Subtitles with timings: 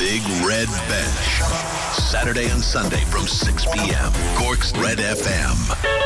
[0.00, 1.42] Big Red Bench.
[1.92, 4.10] Saturday and Sunday from 6 p.m.
[4.34, 5.99] Cork's Red FM.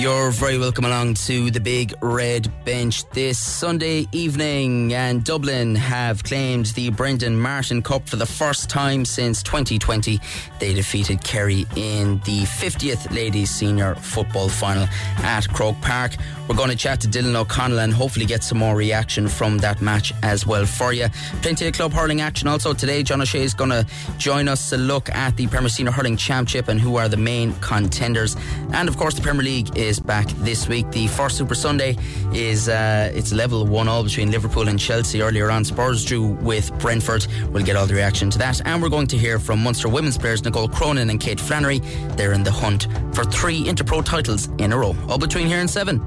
[0.00, 4.94] You're very welcome along to the Big Red Bench this Sunday evening.
[4.94, 10.18] And Dublin have claimed the Brendan Martin Cup for the first time since 2020.
[10.58, 14.88] They defeated Kerry in the 50th Ladies Senior Football Final
[15.18, 16.12] at Croke Park.
[16.48, 19.80] We're going to chat to Dylan O'Connell and hopefully get some more reaction from that
[19.82, 21.08] match as well for you.
[21.42, 23.02] Plenty of club hurling action also today.
[23.02, 26.68] John O'Shea is going to join us to look at the Premier Senior Hurling Championship
[26.68, 28.34] and who are the main contenders.
[28.72, 30.90] And of course, the Premier League is back this week.
[30.90, 31.96] The first Super Sunday
[32.32, 35.22] is uh, it's level one all between Liverpool and Chelsea.
[35.22, 37.26] Earlier on, Spurs drew with Brentford.
[37.50, 40.18] We'll get all the reaction to that, and we're going to hear from Munster women's
[40.18, 41.80] players Nicole Cronin and Kate Flannery.
[42.16, 45.70] They're in the hunt for three Interpro titles in a row, all between here and
[45.70, 45.98] seven.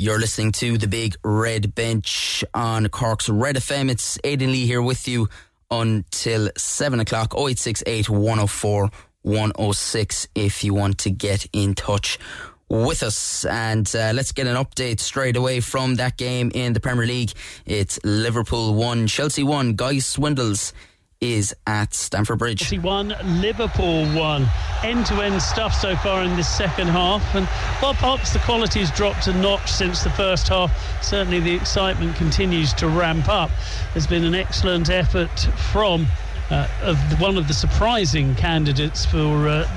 [0.00, 3.90] You're listening to the Big Red Bench on Cork's Red FM.
[3.90, 5.28] It's Aidan Lee here with you
[5.72, 7.34] until 7 o'clock.
[7.34, 8.90] 0868 104
[9.22, 12.20] 106 if you want to get in touch
[12.68, 13.44] with us.
[13.44, 17.32] And uh, let's get an update straight away from that game in the Premier League.
[17.66, 19.74] It's Liverpool 1, Chelsea 1.
[19.74, 20.72] Guy Swindells
[21.20, 22.78] is at Stamford Bridge.
[22.78, 24.46] Won, Liverpool won.
[24.84, 27.34] End to end stuff so far in this second half.
[27.34, 27.46] And
[27.80, 30.70] while perhaps the quality has dropped a notch since the first half,
[31.02, 33.50] certainly the excitement continues to ramp up.
[33.92, 35.38] There's been an excellent effort
[35.72, 36.06] from
[36.50, 39.68] uh, of one of the surprising candidates for uh,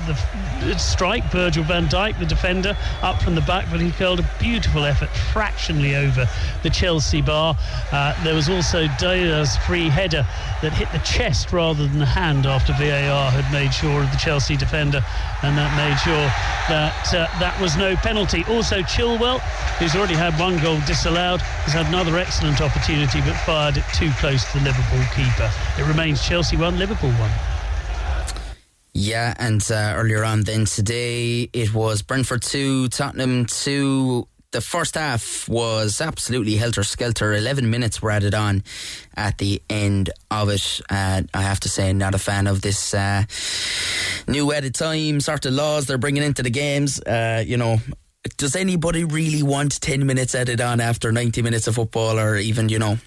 [0.62, 4.30] the strike, Virgil van Dijk, the defender, up from the back, but he curled a
[4.40, 6.28] beautiful effort fractionally over
[6.64, 7.58] the Chelsea bar.
[7.92, 10.26] Uh, there was also Dia's free header
[10.62, 14.18] that hit the chest rather than the hand after VAR had made sure of the
[14.18, 15.04] Chelsea defender,
[15.44, 16.28] and that made sure
[16.70, 18.46] that uh, that was no penalty.
[18.48, 19.40] Also, Chilwell,
[19.80, 24.12] who's already had one goal disallowed, has had another excellent opportunity but fired it too
[24.20, 25.52] close to the Liverpool keeper.
[25.78, 27.32] It remains Chelsea 1, Liverpool 1.
[28.94, 34.28] Yeah, and uh, earlier on then today it was Brentford 2, Tottenham 2.
[34.52, 37.34] The first half was absolutely helter skelter.
[37.34, 38.64] 11 minutes were added on
[39.16, 40.82] at the end of it.
[40.88, 43.24] Uh, I have to say, not a fan of this uh,
[44.28, 47.02] new added time sort of laws they're bringing into the games.
[47.02, 47.78] Uh, you know,
[48.38, 52.70] does anybody really want 10 minutes added on after 90 minutes of football or even,
[52.70, 53.00] you know,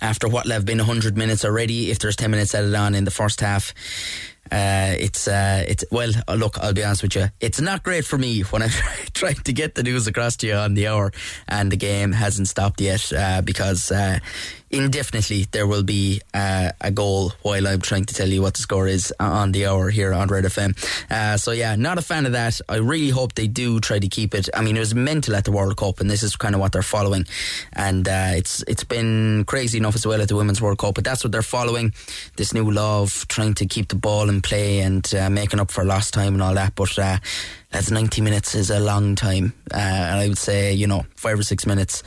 [0.00, 3.10] after what have been 100 minutes already, if there's 10 minutes added on in the
[3.10, 3.74] first half,
[4.50, 6.12] uh, it's uh, it's well.
[6.28, 7.28] Uh, look, I'll be honest with you.
[7.40, 8.68] It's not great for me when I
[9.14, 11.10] try to get the news across to you on the hour,
[11.48, 14.18] and the game hasn't stopped yet uh, because uh,
[14.72, 18.62] indefinitely there will be uh, a goal while I'm trying to tell you what the
[18.62, 20.74] score is on the hour here on Red FM.
[21.10, 22.58] Uh, so yeah, not a fan of that.
[22.68, 24.48] I really hope they do try to keep it.
[24.54, 26.72] I mean, it was mental at the World Cup, and this is kind of what
[26.72, 27.26] they're following.
[27.74, 31.04] And uh, it's it's been crazy enough as well at the Women's World Cup, but
[31.04, 31.92] that's what they're following.
[32.36, 35.84] This new love, trying to keep the ball in play and uh, making up for
[35.84, 36.74] lost time and all that.
[36.74, 37.18] But uh,
[37.72, 39.54] that's 90 minutes is a long time.
[39.72, 42.02] Uh, and I would say, you know, five or six minutes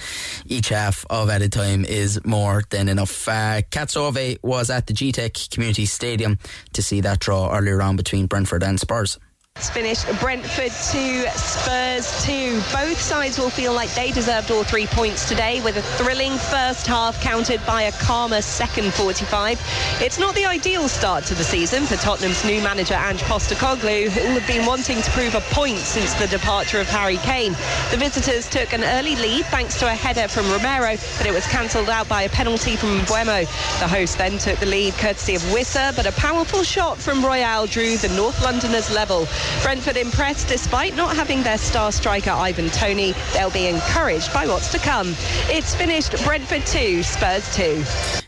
[0.45, 3.27] each half of added time is more than enough.
[3.27, 6.37] Uh, Katsove was at the Gtech Community Stadium
[6.73, 9.17] to see that draw earlier on between Brentford and Spurs.
[9.57, 12.61] It's finished Brentford 2, Spurs 2.
[12.73, 16.85] Both sides will feel like they deserved all three points today with a thrilling first
[16.85, 19.57] half countered by a calmer second 45.
[20.01, 24.38] It's not the ideal start to the season for Tottenham's new manager Ange Postecoglou, who
[24.38, 27.53] have been wanting to prove a point since the departure of Harry Kane.
[27.91, 31.47] The visitors took an early lead thanks to a header from Romero, but it was
[31.47, 33.45] cancelled out by a penalty from Mbeumo.
[33.79, 37.67] The host then took the lead courtesy of Wissa, but a powerful shot from Royal
[37.67, 39.25] drew the North Londoners level.
[39.63, 43.13] Brentford impressed despite not having their star striker Ivan Toney.
[43.33, 45.07] They'll be encouraged by what's to come.
[45.47, 47.84] It's finished Brentford 2, Spurs 2.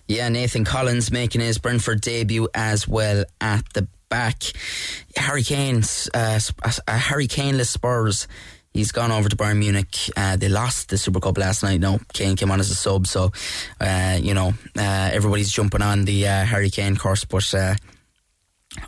[0.08, 4.42] Yeah, Nathan Collins making his Brentford debut as well at the back.
[5.16, 8.28] Harry Kane's uh, uh, Harry Kaneless Spurs.
[8.74, 10.10] He's gone over to Bayern Munich.
[10.16, 11.80] Uh, they lost the Super Cup last night.
[11.80, 13.32] No, Kane came on as a sub, so
[13.82, 17.54] uh, you know uh, everybody's jumping on the uh, Harry Kane course, but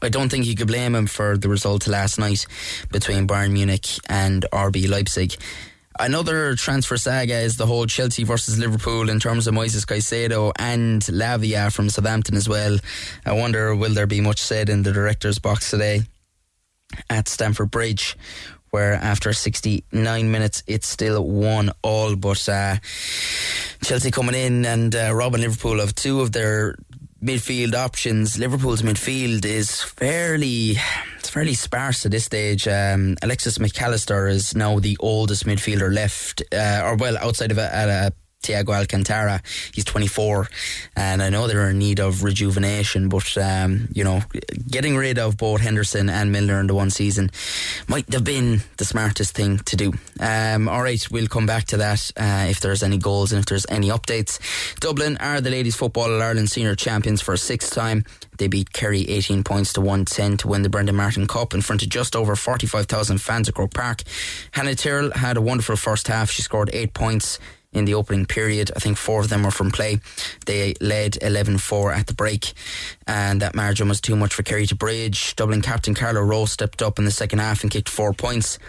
[0.02, 2.46] I don't think you could blame him for the result last night
[2.92, 5.36] between Bayern Munich and RB Leipzig.
[6.00, 11.02] Another transfer saga is the whole Chelsea versus Liverpool in terms of Moises Caicedo and
[11.02, 12.78] Lavia from Southampton as well.
[13.26, 16.04] I wonder will there be much said in the director's box today
[17.10, 18.16] at Stamford Bridge,
[18.70, 22.16] where after 69 minutes it's still one all.
[22.16, 22.78] But uh,
[23.84, 26.78] Chelsea coming in and uh, Liverpool of two of their
[27.22, 30.76] midfield options, Liverpool's midfield is fairly
[31.18, 32.68] it's fairly sparse at this stage.
[32.68, 37.58] Um, Alexis Mac Allister is now the oldest midfielder left, uh, or well, outside of
[37.58, 37.70] a,
[38.08, 39.42] a Thiago Alcantara.
[39.74, 40.48] He's 24,
[40.96, 44.22] and I know they're in need of rejuvenation, but um, you know,
[44.70, 47.32] getting rid of both Henderson and Milner in the one season
[47.88, 49.94] might have been the smartest thing to do.
[50.20, 53.46] Um, all right, we'll come back to that uh, if there's any goals and if
[53.46, 54.40] there's any updates.
[54.80, 58.06] Dublin are the ladies' football Ireland senior champions for a sixth time.
[58.38, 61.84] They beat Kerry 18 points to 110 to win the Brendan Martin Cup in front
[61.84, 64.04] of just over 45,000 fans at Croke Park.
[64.52, 66.32] Hannah Tyrrell had a wonderful first half.
[66.32, 67.38] She scored eight points
[67.72, 68.72] in the opening period.
[68.76, 70.00] I think four of them were from play.
[70.46, 72.54] They led 11 4 at the break,
[73.08, 75.36] and that margin was too much for Kerry to bridge.
[75.36, 78.60] Dublin captain Carla Rowe stepped up in the second half and kicked four points.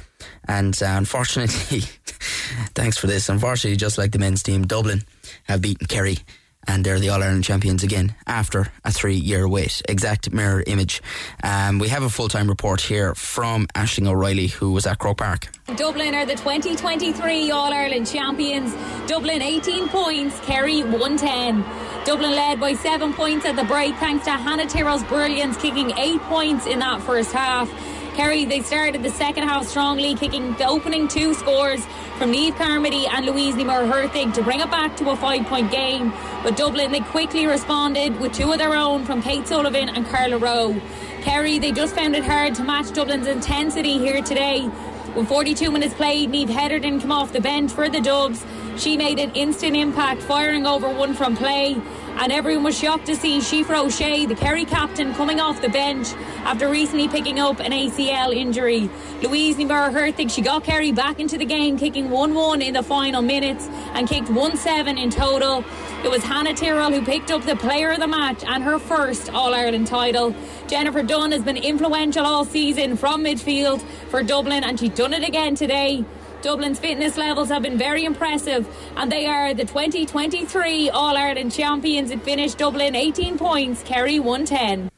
[0.47, 1.81] And uh, unfortunately,
[2.75, 3.29] thanks for this.
[3.29, 5.03] Unfortunately, just like the men's team, Dublin
[5.44, 6.19] have beaten Kerry
[6.66, 9.82] and they're the All Ireland champions again after a three year wait.
[9.88, 11.02] Exact mirror image.
[11.42, 15.18] Um, we have a full time report here from Ashling O'Reilly, who was at Croke
[15.18, 15.48] Park.
[15.76, 18.74] Dublin are the 2023 All Ireland champions.
[19.08, 21.64] Dublin 18 points, Kerry 110.
[22.04, 26.20] Dublin led by seven points at the break thanks to Hannah Tyrrell's brilliance, kicking eight
[26.22, 27.68] points in that first half.
[28.14, 31.84] Kerry, they started the second half strongly, kicking the opening two scores
[32.18, 35.70] from Niamh Carmody and Louise Ní Mhuircheartaigh to bring it back to a five point
[35.70, 36.12] game.
[36.42, 40.38] But Dublin, they quickly responded with two of their own from Kate Sullivan and Carla
[40.38, 40.80] Rowe.
[41.22, 44.68] Kerry, they just found it hard to match Dublin's intensity here today.
[45.14, 48.44] With 42 minutes played, Niamh Hetherton came off the bench for the Dubs.
[48.76, 51.80] She made an instant impact, firing over one from play
[52.18, 56.12] and everyone was shocked to see Síofra O'Shea, the Kerry captain, coming off the bench
[56.44, 58.90] after recently picking up an ACL injury.
[59.22, 62.82] Louise Ní Mhuircheartaigh, she got Kerry back into the game, kicking 1 1 in the
[62.82, 65.64] final minutes and kicked 1 7 in total.
[66.04, 69.30] It was Hannah Tyrrell who picked up the player of the match and her first
[69.32, 70.34] All Ireland title.
[70.66, 75.26] Jennifer Dunne has been influential all season from midfield for Dublin and she's done it
[75.26, 76.04] again today.
[76.42, 78.66] Dublin's fitness levels have been very impressive,
[78.96, 82.10] and they are the 2023 All Ireland champions.
[82.10, 84.90] It finished Dublin 18 points, Kerry 110.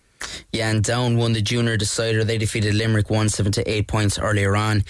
[0.53, 2.25] Yeah, and Down won the junior decider.
[2.25, 4.85] They defeated Limerick 1 7 to 8 points earlier on.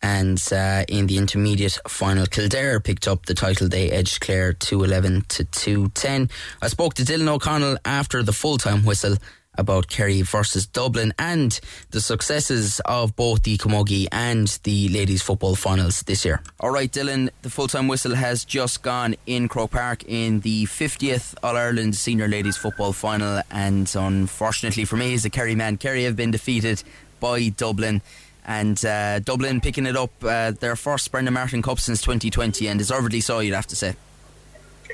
[0.00, 3.68] And uh, in the intermediate final, Kildare picked up the title.
[3.68, 6.30] They edged Clare 211 to 210.
[6.62, 9.16] I spoke to Dylan O'Connell after the full time whistle
[9.58, 11.58] about Kerry versus Dublin and
[11.90, 16.40] the successes of both the Camogie and the ladies football finals this year.
[16.60, 20.64] All right, Dylan, the full time whistle has just gone in Croke Park in the
[20.66, 25.76] 50th All Ireland Senior Ladies Football Final, and unfortunately for me, as a Kerry man,
[25.76, 26.82] Kerry have been defeated
[27.20, 28.00] by Dublin.
[28.46, 32.78] And uh, Dublin picking it up, uh, their first Brendan Martin Cup since 2020, and
[32.78, 33.94] deservedly so, you'd have to say.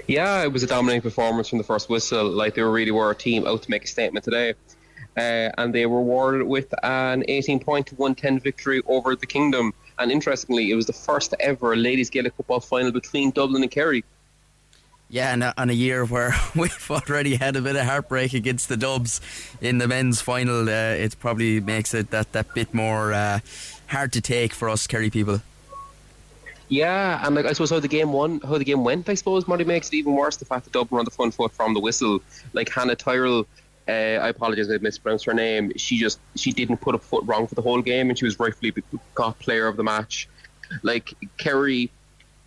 [0.06, 2.28] Yeah, it was a dominating performance from the first whistle.
[2.28, 4.54] Like they really were a team out to make a statement today.
[5.16, 9.72] Uh, and they were rewarded with an 18 point to 110 victory over the Kingdom.
[9.98, 14.04] And interestingly, it was the first ever ladies Gaelic football final between Dublin and Kerry.
[15.08, 18.76] Yeah, and on a year where we've already had a bit of heartbreak against the
[18.76, 19.20] Dubs
[19.60, 23.38] in the men's final, uh, it probably makes it that, that bit more uh,
[23.86, 25.40] hard to take for us Kerry people.
[26.74, 29.46] Yeah, and like I suppose how the game won, how the game went, I suppose,
[29.46, 30.36] Marty makes it even worse.
[30.36, 32.20] The fact that Dublin were on the front foot from the whistle,
[32.52, 33.46] like Hannah Tyrrell.
[33.86, 35.72] Uh, I apologise, I mispronounced her name.
[35.76, 38.40] She just she didn't put a foot wrong for the whole game, and she was
[38.40, 38.72] rightfully
[39.14, 40.28] got player of the match.
[40.82, 41.92] Like Kerry,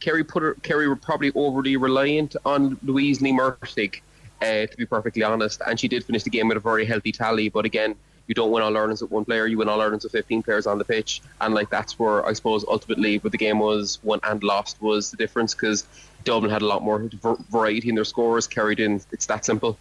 [0.01, 4.01] Kerry put her, Kerry were probably overly reliant on Louise Ní Mhuircheartaigh,
[4.41, 7.13] uh, to be perfectly honest, and she did finish the game with a very healthy
[7.13, 7.47] tally.
[7.47, 7.95] But again,
[8.27, 10.67] you don't win all Irelands with one player, you win all Irelands with 15 players
[10.67, 11.21] on the pitch.
[11.41, 15.11] And like that's where I suppose ultimately what the game was won and lost was
[15.11, 15.85] the difference because
[16.23, 17.09] Dublin had a lot more
[17.49, 19.01] variety in their scores carried in.
[19.11, 19.77] It's that simple.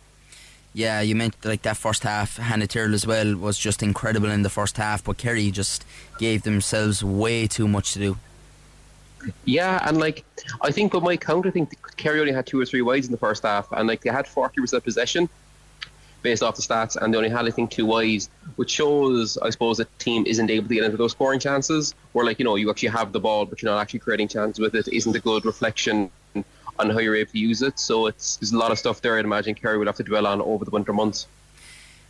[0.76, 2.36] Yeah, you meant like that first half.
[2.36, 5.86] Hannah Tyrrell as well was just incredible in the first half, but Kerry just
[6.18, 8.18] gave themselves way too much to do.
[9.46, 10.24] Yeah, and like
[10.60, 13.12] I think by my count, I think Kerry only had two or three wides in
[13.12, 15.30] the first half, and like they had forty percent possession,
[16.28, 18.24] based off the stats, and they only had I think two wides,
[18.56, 21.94] which shows I suppose that team isn't able to get into those scoring chances.
[22.12, 24.58] Where like you know you actually have the ball, but you're not actually creating chances
[24.58, 24.88] with it.
[24.88, 26.10] Isn't a good reflection
[26.80, 27.78] on how you're able to use it.
[27.78, 29.18] So it's there's a lot of stuff there.
[29.18, 31.28] I'd imagine Kerry would have to dwell on over the winter months.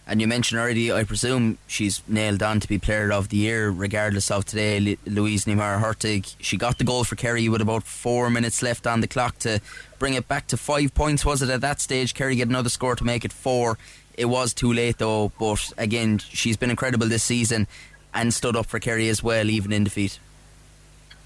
[0.08, 3.70] And you mentioned already, I presume she's nailed on to be Player of the Year,
[3.70, 4.96] regardless of today.
[5.04, 9.00] Louise Ní Mhuircheartaigh, she got the goal for Kerry with about four minutes left on
[9.00, 9.60] the clock to
[9.98, 11.24] bring it back to five points.
[11.24, 12.14] Was it at that stage?
[12.14, 13.78] Kerry get another score to make it four.
[14.16, 17.66] It was too late though, but again, she's been incredible this season
[18.14, 20.18] and stood up for Kerry as well, even in defeat.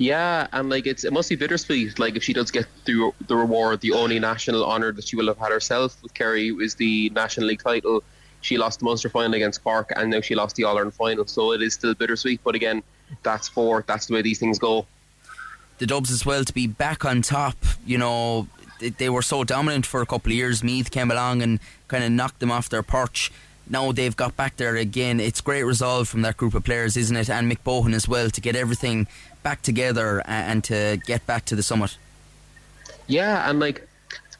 [0.00, 1.98] Yeah, and like it's it must be bittersweet.
[1.98, 5.26] Like if she does get through the reward, the only national honour that she will
[5.26, 8.02] have had herself with Kerry is the National League title.
[8.40, 11.26] She lost the Munster final against Cork, and now she lost the All Ireland final.
[11.26, 12.40] So it is still bittersweet.
[12.42, 12.82] But again,
[13.22, 13.86] that's sport.
[13.86, 14.86] That's the way these things go.
[15.76, 17.56] The Dubs as well to be back on top.
[17.84, 18.48] You know,
[18.80, 20.64] they, were so dominant for a couple of years.
[20.64, 23.30] Meath came along and kind of knocked them off their perch
[23.70, 25.20] now they've got back there again.
[25.20, 27.30] It's great resolve from that group of players, isn't it?
[27.30, 29.06] And Mick Bohan as well to get everything
[29.42, 31.96] back together and to get back to the summit.
[33.06, 33.86] Yeah, and like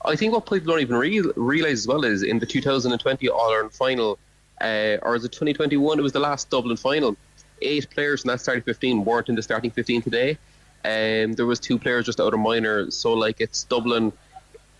[0.05, 3.53] I think what people don't even re- realize as well is in the 2020 All
[3.53, 4.19] Ireland final,
[4.61, 5.99] uh, or is it 2021?
[5.99, 7.17] It was the last Dublin final.
[7.63, 10.39] Eight players in that starting 15 weren't in the starting 15 today.
[10.85, 14.13] Um, there was two players just out of minor, so like it's Dublin.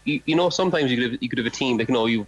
[0.05, 2.07] You, you know, sometimes you could have, you could have a team like you know
[2.07, 2.27] you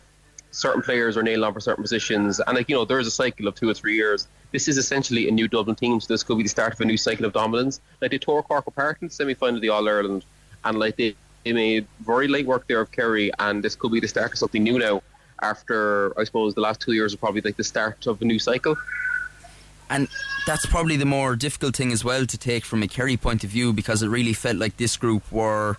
[0.53, 3.11] certain players are nailed on for certain positions, and like you know, there is a
[3.11, 4.29] cycle of two or three years.
[4.53, 6.85] This is essentially a new Dublin team, so this could be the start of a
[6.85, 7.81] new cycle of dominance.
[8.01, 10.25] Like they tore Cork apart in the semi final of the All Ireland,
[10.65, 14.01] and like they, they made very late work there of Kerry, and this could be
[14.01, 15.03] the start of something new now.
[15.41, 18.39] After I suppose the last two years are probably like the start of a new
[18.39, 18.77] cycle.
[19.91, 20.09] And
[20.47, 23.51] that's probably the more difficult thing as well to take from a Kerry point of
[23.51, 25.77] view because it really felt like this group were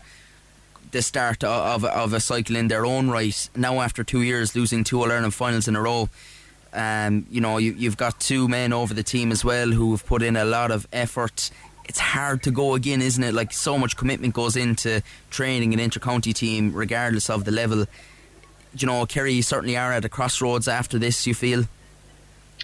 [0.93, 3.49] the start of, of a cycle in their own right.
[3.55, 6.07] Now, after two years losing two All Ireland finals in a row,
[6.71, 10.05] um, you know, you, have got two men over the team as well who have
[10.05, 11.51] put in a lot of effort.
[11.85, 13.33] It's hard to go again, isn't it?
[13.33, 17.85] Like so much commitment goes into training an inter-county team, regardless of the level.
[18.77, 21.27] You know, Kerry certainly are at a crossroads after this.
[21.27, 21.65] You feel?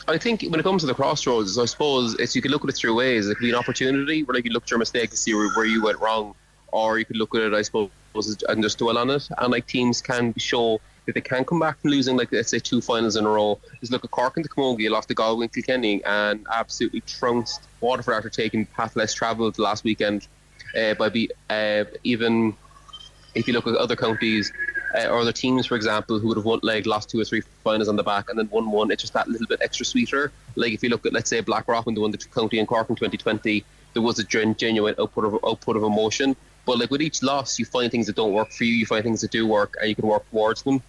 [0.08, 2.70] I think when it comes to the crossroads, I suppose it's you can look at
[2.70, 3.28] it through ways.
[3.28, 5.50] It could be an opportunity where like you look at your mistake to see where,
[5.50, 6.34] where you went wrong,
[6.72, 9.28] or you could look at it, I suppose, and just dwell on it.
[9.38, 12.60] And like teams can show that they can come back from losing, like let's say
[12.60, 13.60] two finals in a row.
[13.80, 17.68] Just look at Cork and the Camogie, lost to Galway and Kilkenny, and absolutely trounced
[17.82, 20.28] Waterford after taking path less travelled last weekend.
[20.78, 22.56] Uh, by be uh, even
[23.34, 24.52] if you look at other counties
[24.96, 27.42] uh, or other teams, for example, who would have won like lost two or three
[27.64, 30.32] finals on the back and then won one, it's just that little bit extra sweeter.
[30.56, 32.90] Like if you look at let's say Blackrock when they won the county in Cork
[32.90, 33.64] in 2020,
[33.94, 36.36] there was a genuine output of output of emotion.
[36.70, 38.74] But like with each loss, you find things that don't work for you.
[38.76, 40.84] You find things that do work, and you can work towards them.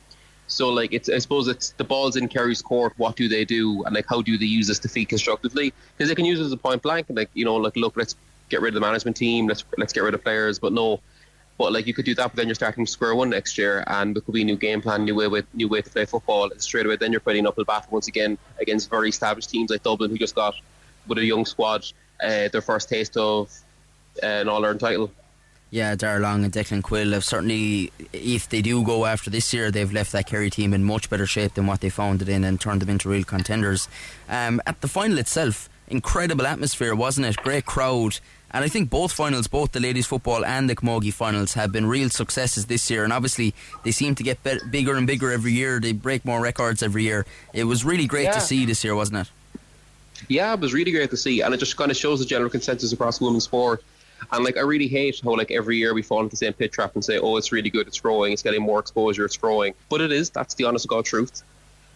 [0.47, 2.93] So like it's I suppose it's the balls in Kerry's court.
[2.99, 5.73] What do they do, and like how do they use this defeat constructively?
[5.97, 7.97] Because they can use it as a point blank, and like you know, like look,
[7.97, 8.15] let's
[8.51, 9.47] get rid of the management team.
[9.47, 10.59] Let's let's get rid of players.
[10.59, 11.01] But no,
[11.57, 14.15] but like you could do that, but then you're starting square one next year, and
[14.15, 16.51] it could be a new game plan, new way with new way to play football.
[16.51, 19.83] And straight away, then you're fighting uphill battle once again against very established teams like
[19.83, 20.57] Dublin, who just got
[21.07, 21.87] with a young squad
[22.23, 23.51] uh, their first taste of
[24.23, 25.11] uh, an All Ireland title.
[25.71, 29.71] Yeah, Darragh Long and Declan Quill have certainly, if they do go after this year,
[29.71, 32.43] they've left that Kerry team in much better shape than what they found it in
[32.43, 33.87] and turned them into real contenders.
[34.29, 37.37] Um, at the final itself, incredible atmosphere, wasn't it?
[37.37, 38.19] Great crowd.
[38.51, 41.87] And I think both finals, both the ladies' football and the Camogie finals, have been
[41.87, 43.05] real successes this year.
[43.05, 45.79] And obviously, they seem to get bigger and bigger every year.
[45.79, 47.27] They break more records every year.
[47.53, 48.33] It was really great yeah.
[48.33, 49.31] to see this year, wasn't it?
[50.29, 51.43] Yeah, it was really great to see.
[51.43, 53.85] And it just kind of shows the general consensus across women's sport
[54.33, 56.73] and like I really hate how like every year we fall into the same pit
[56.73, 59.75] trap and say, oh, it's really good, it's growing, it's getting more exposure, it's growing.
[59.89, 60.31] But it is.
[60.31, 61.43] That's the honest God truth.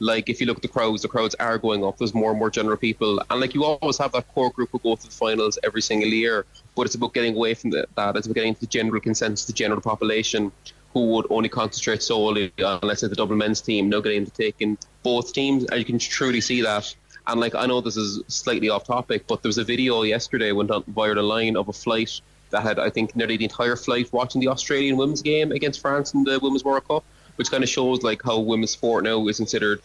[0.00, 1.98] Like if you look at the crowds, the crowds are going up.
[1.98, 4.78] There's more and more general people, and like you always have that core group who
[4.80, 6.46] go to the finals every single year.
[6.74, 8.16] But it's about getting away from the, that.
[8.16, 10.50] It's about getting to the general consensus, the general population
[10.92, 13.88] who would only concentrate solely on, let's say, the double men's team.
[13.88, 16.94] Now getting to taking both teams, and you can truly see that
[17.26, 20.52] and like I know this is slightly off topic, but there was a video yesterday
[20.52, 23.76] went on via the line of a flight that had I think nearly the entire
[23.76, 27.04] flight watching the Australian women's game against France in the Women's World Cup,
[27.36, 29.80] which kind of shows like how women's sport now is considered.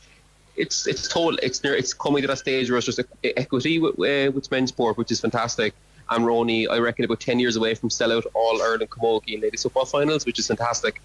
[0.56, 3.96] It's it's total it's near it's coming to that stage where it's just equity with,
[3.96, 5.74] uh, with men's sport, which is fantastic.
[6.10, 9.64] And we're I reckon about ten years away from sellout all Ireland camogie and ladies
[9.64, 11.02] football finals, which is fantastic.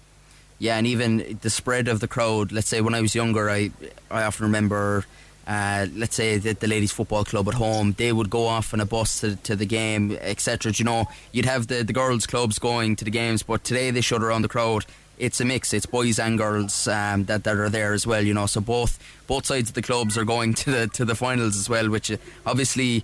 [0.57, 2.51] Yeah, and even the spread of the crowd.
[2.51, 3.71] Let's say when I was younger, I
[4.09, 5.05] I often remember
[5.47, 8.79] uh, let's say the, the ladies football club at home, they would go off on
[8.79, 10.73] a bus to, to the game, etc.
[10.75, 14.01] You know, you'd have the, the girls clubs going to the games, but today they
[14.01, 14.85] shut around the crowd.
[15.17, 15.73] It's a mix.
[15.73, 18.23] It's boys and girls um, that, that are there as well.
[18.23, 21.15] You know, so both both sides of the clubs are going to the to the
[21.15, 23.03] finals as well, which uh, obviously,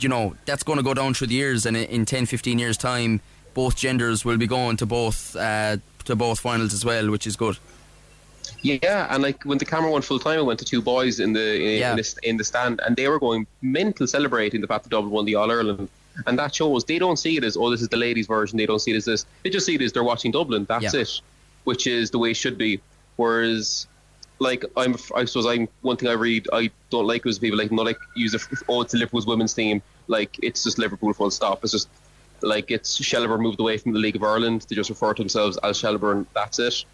[0.00, 2.76] you know, that's going to go down through the years, and in 10, 15 years
[2.76, 3.20] time,
[3.54, 7.36] both genders will be going to both uh, to both finals as well, which is
[7.36, 7.58] good.
[8.62, 11.32] Yeah, and like when the camera went full time, it went to two boys in
[11.32, 11.90] the in, yeah.
[11.90, 15.12] in, the, in the stand, and they were going mental celebrating the fact that Dublin
[15.12, 15.88] won the All Ireland.
[16.26, 18.58] And that shows they don't see it as oh this is the ladies' version.
[18.58, 19.26] They don't see it as this.
[19.42, 20.64] They just see it as they're watching Dublin.
[20.66, 21.00] That's yeah.
[21.00, 21.20] it,
[21.64, 22.80] which is the way it should be.
[23.16, 23.86] Whereas,
[24.38, 27.72] like I'm, I suppose I'm one thing I read I don't like is people like
[27.72, 28.42] not like use it.
[28.68, 29.82] Oh, it's Liverpool's women's team.
[30.06, 31.64] Like it's just Liverpool full stop.
[31.64, 31.88] It's just
[32.42, 34.66] like it's Shelbourne moved away from the League of Ireland.
[34.68, 36.26] They just refer to themselves as Shelbourne.
[36.34, 36.84] That's it.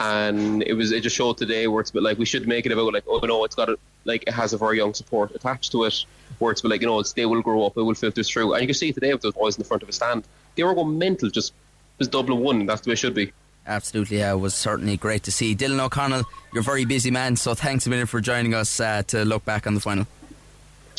[0.00, 2.66] And it was it just showed today where it's a bit like we should make
[2.66, 5.34] it about like oh no it's got a, like it has a very young support
[5.34, 6.04] attached to it
[6.38, 8.62] where it's like you know it's, they will grow up it will filter through and
[8.62, 10.74] you can see today with those boys in the front of a stand they were
[10.74, 11.52] going mental just
[11.98, 13.32] was Dublin one that's the way it should be.
[13.66, 15.54] Absolutely, yeah, it was certainly great to see.
[15.54, 19.02] Dylan O'Connell, you're a very busy man, so thanks a minute for joining us uh,
[19.08, 20.06] to look back on the final.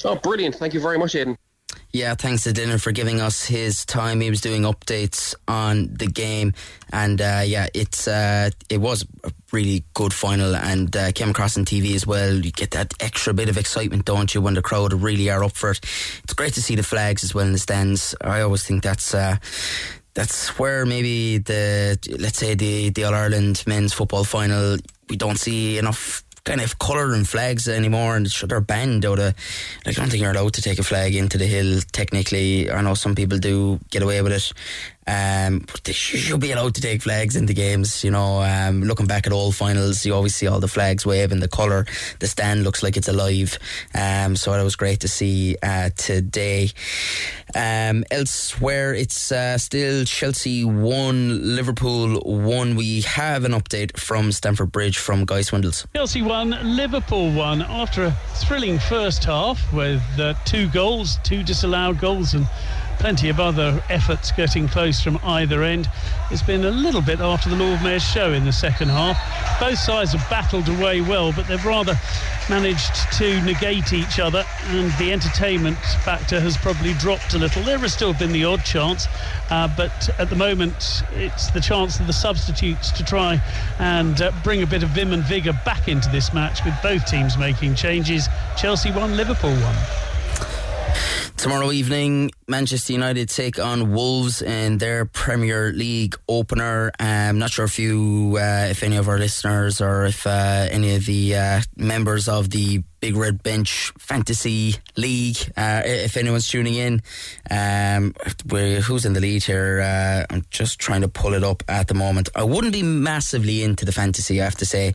[0.06, 0.56] Oh, brilliant.
[0.56, 1.36] Thank you very much, Aidan.
[1.92, 4.22] Yeah, thanks to Dylan for giving us his time.
[4.22, 6.54] He was doing updates on the game,
[6.94, 11.58] and uh, yeah, it's uh, it was a really good final, and uh, came across
[11.58, 12.32] on TV as well.
[12.32, 15.54] You get that extra bit of excitement, don't you, when the crowd really are up
[15.54, 15.80] for it?
[16.24, 18.14] It's great to see the flags as well in the stands.
[18.22, 19.38] I always think that's uh,
[20.14, 24.78] that's where maybe the let's say the the All Ireland men's football final
[25.10, 29.36] we don't see enough kind of colouring flags anymore, and they're banned out of.
[29.86, 31.82] Like, I don't think you're allowed to take a flag into the hill.
[31.92, 34.54] Technically, I know some people do get away with it,
[35.10, 38.04] um, but they should be allowed to take flags in the games.
[38.04, 41.40] You know, um, looking back at all finals, you always see all the flags waving.
[41.40, 41.88] The colour,
[42.20, 43.58] the stand looks like it's alive.
[43.96, 46.70] Um, so it was great to see uh, today.
[47.56, 52.76] Um, elsewhere, it's uh, still Chelsea one, Liverpool one.
[52.76, 55.88] We have an update from Stamford Bridge from Guy Swindells.
[55.96, 62.00] Chelsea won, Liverpool won after a thrilling first half with uh, two goals, two disallowed
[62.00, 62.48] goals, and
[63.00, 65.90] plenty of other efforts getting close from either end.
[66.32, 69.18] It's been a little bit after the Lord Mayor's show in the second half.
[69.60, 71.98] Both sides have battled away well, but they've rather
[72.50, 77.64] managed to negate each other, and the entertainment factor has probably dropped a little.
[77.64, 79.08] There has still been the odd chance,
[79.50, 83.42] uh, but at the moment, it's the chance of the substitutes to try
[83.80, 87.06] and uh, bring a bit of vim and vigour back into this match with both
[87.06, 88.28] teams making changes.
[88.58, 89.76] Chelsea won, Liverpool won.
[91.40, 96.92] Tomorrow evening, Manchester United take on Wolves in their Premier League opener.
[97.00, 100.68] I'm um, not sure if you, uh, if any of our listeners or if uh,
[100.70, 106.50] any of the uh, members of the Big Red Bench Fantasy League, uh, if anyone's
[106.50, 107.02] tuning in,
[107.50, 108.14] um,
[108.50, 109.80] who's in the lead here?
[109.82, 112.28] Uh, I'm just trying to pull it up at the moment.
[112.36, 114.94] I wouldn't be massively into the fantasy, I have to say.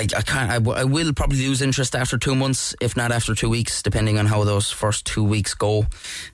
[0.00, 0.50] I, I can't.
[0.50, 3.82] I, w- I will probably lose interest after two months, if not after two weeks,
[3.82, 5.86] depending on how those first two weeks go.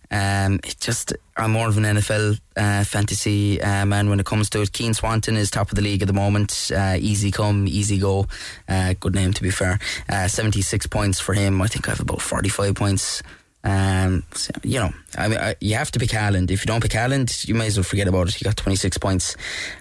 [0.08, 4.48] Um, it just I'm more of an NFL uh, fantasy uh, man when it comes
[4.50, 4.70] to it.
[4.76, 6.70] Cian Swanton is top of the league at the moment.
[6.72, 8.28] Uh, easy come, easy go.
[8.68, 9.80] Uh, good name to be fair.
[10.08, 11.60] Uh, 76 points for him.
[11.60, 13.20] I think I have about 45 points.
[13.64, 16.52] Um, so, you know, I mean, I, you have to pick Haaland.
[16.52, 18.34] If you don't pick Haaland, you may as well forget about it.
[18.36, 19.36] He got 26 points.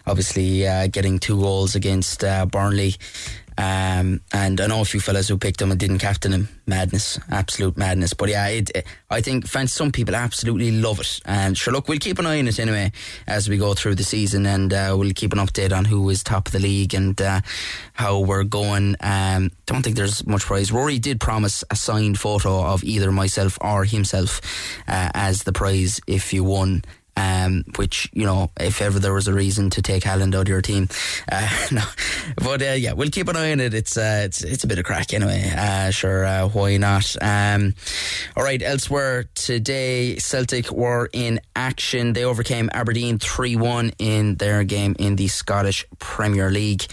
[0.07, 2.95] Obviously, uh, getting two goals against Burnley.
[3.57, 6.49] Um, and I know a few fellas who picked him and didn't captain him.
[6.67, 8.13] Madness, absolute madness.
[8.13, 11.19] But yeah, it, it, I think fans, some people absolutely love it.
[11.25, 12.91] And sure, look, we'll keep an eye on it anyway
[13.27, 16.23] as we go through the season, and uh, we'll keep an update on who is
[16.23, 17.41] top of the league and uh,
[17.93, 18.95] how we're going.
[18.99, 20.71] Um, don't think there's much prize.
[20.71, 24.41] Rory did promise a signed photo of either myself or himself
[24.87, 26.83] uh, as the prize if you won
[27.17, 30.47] um, which you know, if ever there was a reason to take Haaland out of
[30.47, 30.89] your team,
[31.31, 31.83] uh, no.
[32.37, 33.73] But uh, yeah, we'll keep an eye on it.
[33.73, 35.51] It's uh, it's it's a bit of crack anyway.
[35.55, 37.15] Uh, sure, uh, why not?
[37.21, 37.73] Um,
[38.35, 38.61] all right.
[38.61, 42.13] Elsewhere today, Celtic were in action.
[42.13, 46.85] They overcame Aberdeen three one in their game in the Scottish Premier League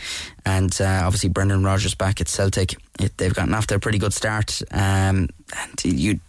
[0.44, 2.74] and uh, obviously Brendan Rodgers back at Celtic.
[2.98, 4.60] It, they've gotten off to a pretty good start.
[4.70, 6.20] Um, and you,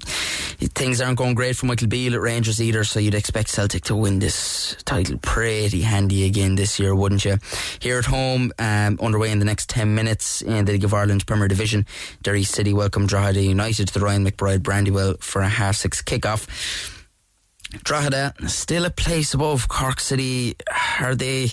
[0.60, 3.96] things aren't going great for Michael Beale at Rangers either, so you'd expect Celtic to
[3.96, 7.38] win this title pretty handy again this year, wouldn't you?
[7.80, 11.26] Here at home, um, underway in the next 10 minutes in the League of Ireland
[11.26, 11.86] Premier Division,
[12.22, 16.48] Derry City welcome Drogheda United to the Ryan McBride Brandywell for a half six kickoff.
[17.84, 20.56] Drogheda still a place above Cork City.
[21.00, 21.50] Are they?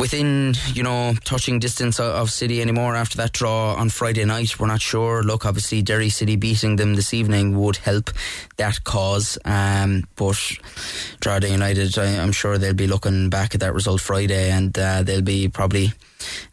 [0.00, 4.58] Within, you know, touching distance of City anymore after that draw on Friday night.
[4.58, 5.22] We're not sure.
[5.22, 8.10] Look, obviously, Derry City beating them this evening would help
[8.56, 9.38] that cause.
[9.44, 10.40] Um, but
[11.20, 15.02] Drogheda United, I, am sure they'll be looking back at that result Friday and uh,
[15.02, 15.92] they'll be probably,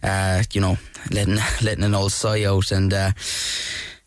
[0.04, 0.78] uh, you know,
[1.12, 2.94] letting letting an old sigh out and.
[2.94, 3.12] Uh,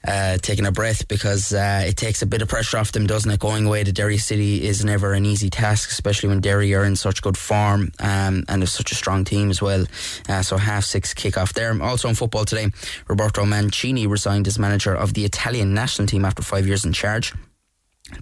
[0.06, 3.30] uh, taking a breath because uh, it takes a bit of pressure off them, doesn't
[3.30, 3.38] it?
[3.38, 6.96] Going away to Derry City is never an easy task, especially when Derry are in
[6.96, 9.84] such good form um, and have such a strong team as well.
[10.28, 11.80] Uh, so half six kick off there.
[11.82, 12.68] Also in football today,
[13.08, 17.34] Roberto Mancini resigned as manager of the Italian national team after five years in charge.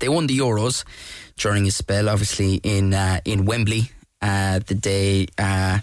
[0.00, 0.84] They won the Euros
[1.36, 3.90] during his spell, obviously in uh, in Wembley.
[4.20, 5.78] Uh, the day uh,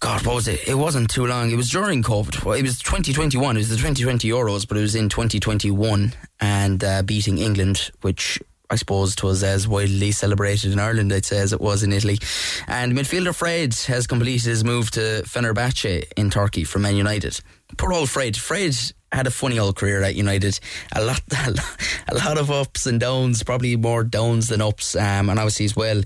[0.00, 0.66] God, what was it?
[0.68, 1.50] It wasn't too long.
[1.50, 2.44] It was during COVID.
[2.44, 3.56] Well, it was 2021.
[3.56, 8.38] It was the 2020 Euros, but it was in 2021 and uh, beating England, which
[8.68, 11.92] I suppose it was as widely celebrated in Ireland, I'd say, as it was in
[11.92, 12.18] Italy.
[12.66, 17.40] And midfielder Fred has completed his move to Fenerbahce in Turkey from Man United.
[17.76, 18.36] Poor old Fred.
[18.36, 18.76] Fred
[19.12, 20.58] had a funny old career at United.
[20.92, 24.96] A lot, a lot of ups and downs, probably more downs than ups.
[24.96, 26.02] Um, and obviously, as well,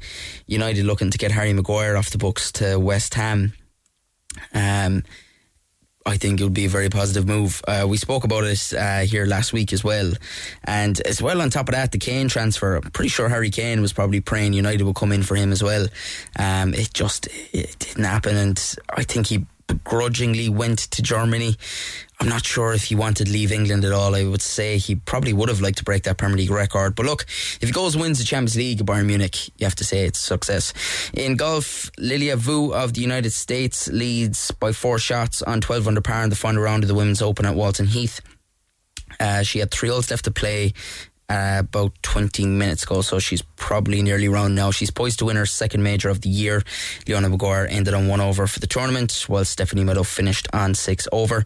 [0.47, 3.53] United looking to get Harry Maguire off the books to West Ham.
[4.55, 5.05] Um,
[6.07, 7.61] I think it would be a very positive move.
[7.69, 10.13] Uh, we spoke about it uh, here last week as well.
[10.65, 13.83] And as well, on top of that, the Kane transfer, I'm pretty sure Harry Kane
[13.83, 15.87] was probably praying United would come in for him as well.
[16.39, 18.37] Um, it just it didn't happen.
[18.37, 21.57] And I think he begrudgingly went to Germany.
[22.21, 24.15] I'm not sure if he wanted to leave England at all.
[24.15, 26.95] I would say he probably would have liked to break that Premier League record.
[26.95, 29.85] But look, if he goes wins the Champions League at Bayern Munich, you have to
[29.85, 30.75] say it's success.
[31.15, 36.03] In golf, Lilia Vu of the United States leads by four shots on 12 under
[36.03, 38.21] par in the final round of the Women's Open at Walton Heath.
[39.19, 40.75] Uh, she had three holes left to play
[41.31, 44.73] uh, about 20 minutes ago, so she's probably nearly round now.
[44.73, 46.63] She's poised to win her second major of the year.
[47.07, 51.07] Leona Maguire ended on one over for the tournament, while Stephanie Meadow finished on six
[51.13, 51.45] over.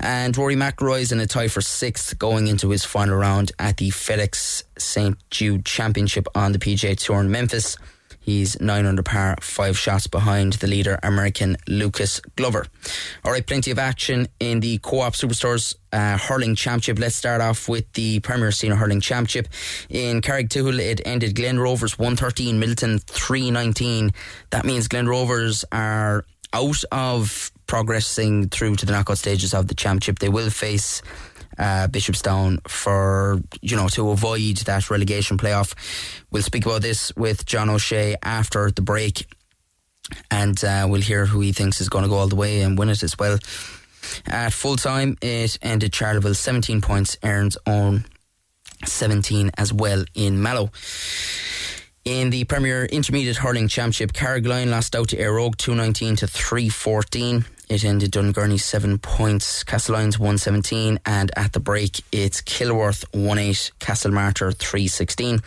[0.00, 3.76] And Rory McIlroy is in a tie for sixth going into his final round at
[3.76, 5.16] the FedEx St.
[5.30, 7.76] Jude Championship on the PGA Tour in Memphis.
[8.22, 12.66] He's nine under par, five shots behind the leader, American Lucas Glover.
[13.24, 17.00] All right, plenty of action in the Co-op Superstores uh, Hurling Championship.
[17.00, 19.48] Let's start off with the Premier Senior Hurling Championship.
[19.90, 24.12] In Carrigtwohill, it ended Glen Rovers 113, Midleton 319.
[24.50, 29.74] That means Glen Rovers are out of progressing through to the knockout stages of the
[29.74, 30.18] championship.
[30.18, 31.02] They will face
[31.58, 35.74] uh, Bishopstown for you know to avoid that relegation playoff.
[36.30, 39.26] We'll speak about this with John O'Shea after the break,
[40.30, 42.78] and uh, we'll hear who he thinks is going to go all the way and
[42.78, 43.38] win it as well.
[44.26, 48.04] At full time, it ended Charleville 17 points, Erin's own
[48.84, 50.70] 17 as well in Mallow.
[52.04, 57.44] In the Premier Intermediate Hurling Championship, Carrigaline lost out to Éire 219 to 314.
[57.68, 63.70] It ended Dungourney seven points, Castlelyons 117, and at the break it's Kilworth 1 8,
[63.78, 65.40] Castlemartyr 316.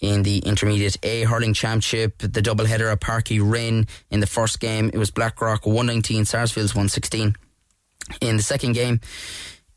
[0.00, 4.26] In the Intermediate A Hurling Championship, the double header at Páirc Uí Rinn in the
[4.26, 7.36] first game, it was Blackrock 119, Sarsfields 116.
[8.20, 9.00] In the second game,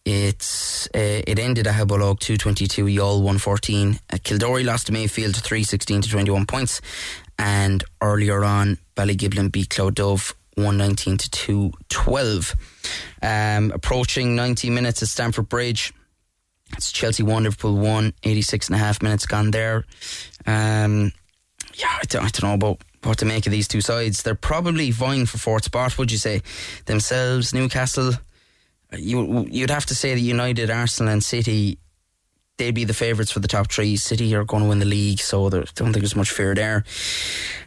[0.06, 4.00] it's uh, it ended Aghabullogue 222, Youghal 114.
[4.12, 6.80] Uh, Kildorrery lost to Mayfield 316 to 21 points.
[7.40, 12.56] And earlier on, Ballygiblin beat Cloughduv 119 to 212.
[13.22, 15.92] Um, approaching 90 minutes at Stamford Bridge.
[16.78, 19.86] It's Chelsea 1, Liverpool 1, 86 and a half minutes gone there.
[20.46, 21.12] Um,
[21.74, 24.24] yeah, I don't, I don't know about what to make of these two sides.
[24.24, 26.42] They're probably vying for fourth spot, would you say?
[26.86, 28.14] Themselves, Newcastle.
[28.98, 31.78] You, you'd have to say that United, Arsenal, and City
[32.58, 33.96] they'd be the favourites for the top three.
[33.98, 36.84] City are going to win the league, so I don't think there's much fear there.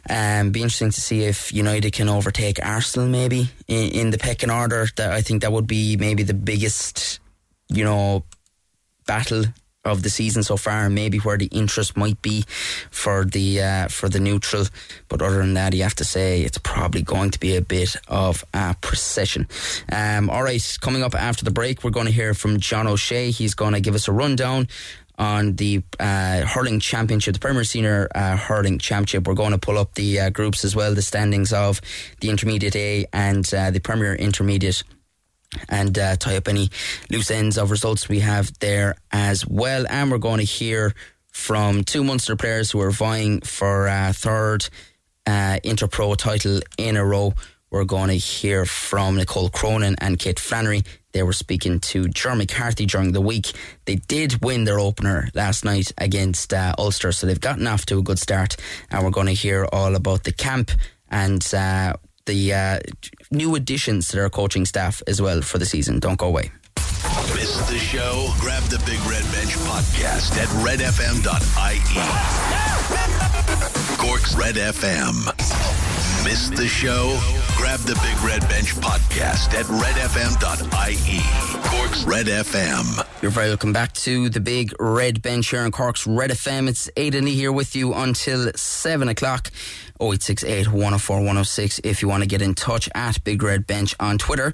[0.09, 4.49] Um, be interesting to see if United can overtake Arsenal maybe in, in the pecking
[4.49, 4.87] order.
[4.95, 7.19] That I think that would be maybe the biggest,
[7.69, 8.23] you know,
[9.05, 9.45] battle
[9.85, 12.43] of the season so far, and maybe where the interest might be
[12.91, 14.65] for the uh, for the neutral.
[15.07, 17.95] But other than that, you have to say it's probably going to be a bit
[18.07, 19.47] of a procession.
[19.91, 23.31] Um, all right, coming up after the break, we're going to hear from John O'Shea.
[23.31, 24.67] He's going to give us a rundown
[25.17, 29.27] on the uh, hurling championship, the Premier Senior uh, Hurling Championship.
[29.27, 31.81] We're going to pull up the uh, groups as well, the standings of
[32.21, 34.83] the Intermediate A and uh, the Premier Intermediate
[35.67, 36.69] and uh, tie up any
[37.09, 39.85] loose ends of results we have there as well.
[39.89, 40.93] And we're going to hear
[41.31, 44.67] from two Munster players who are vying for a third
[45.25, 47.33] uh, Interpro title in a row.
[47.71, 50.83] We're going to hear from Nicole Cronin and Kate Flannery.
[51.11, 53.51] They were speaking to Jeremy McCarthy during the week.
[53.85, 57.99] They did win their opener last night against uh, Ulster, so they've gotten off to
[57.99, 58.55] a good start.
[58.89, 60.71] And we're going to hear all about the camp
[61.09, 61.93] and uh,
[62.29, 62.79] the uh,
[63.31, 65.99] new additions to their coaching staff as well for the season.
[65.99, 66.51] Don't go away.
[67.33, 68.31] Missed the show?
[68.39, 71.25] Grab the Big Red Bench podcast at redfm.ie.
[73.97, 75.25] Cork's Red FM.
[76.23, 77.17] Missed the show?
[77.57, 81.21] Grab the Big Red Bench podcast at redfm.ie.
[81.69, 83.05] Cork's Red FM.
[83.23, 86.69] You're very welcome back to the Big Red Bench here on Cork's Red FM.
[86.69, 89.49] It's Aidan Lee here with you until 7 o'clock.
[90.01, 94.17] 0868 104 106 if you want to get in touch at Big Red Bench on
[94.17, 94.53] Twitter.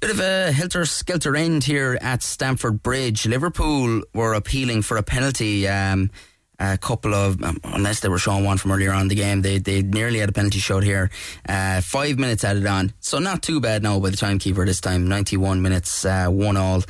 [0.00, 3.26] Bit of a helter skelter end here at Stamford Bridge.
[3.26, 5.66] Liverpool were appealing for a penalty.
[5.68, 6.10] Um,
[6.58, 9.42] a couple of, um, unless they were showing one from earlier on in the game,
[9.42, 11.10] they they nearly had a penalty shot here.
[11.48, 15.08] Uh, five minutes added on, so not too bad now by the timekeeper this time.
[15.08, 16.82] Ninety one minutes, uh, one all.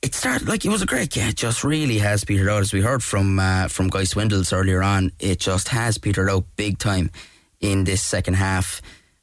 [0.00, 1.28] It started like it was a great game.
[1.28, 4.82] It just really has petered out, as we heard from uh, from Guy Swindells earlier
[4.82, 5.10] on.
[5.18, 7.10] It just has petered out big time
[7.60, 8.80] in this second half,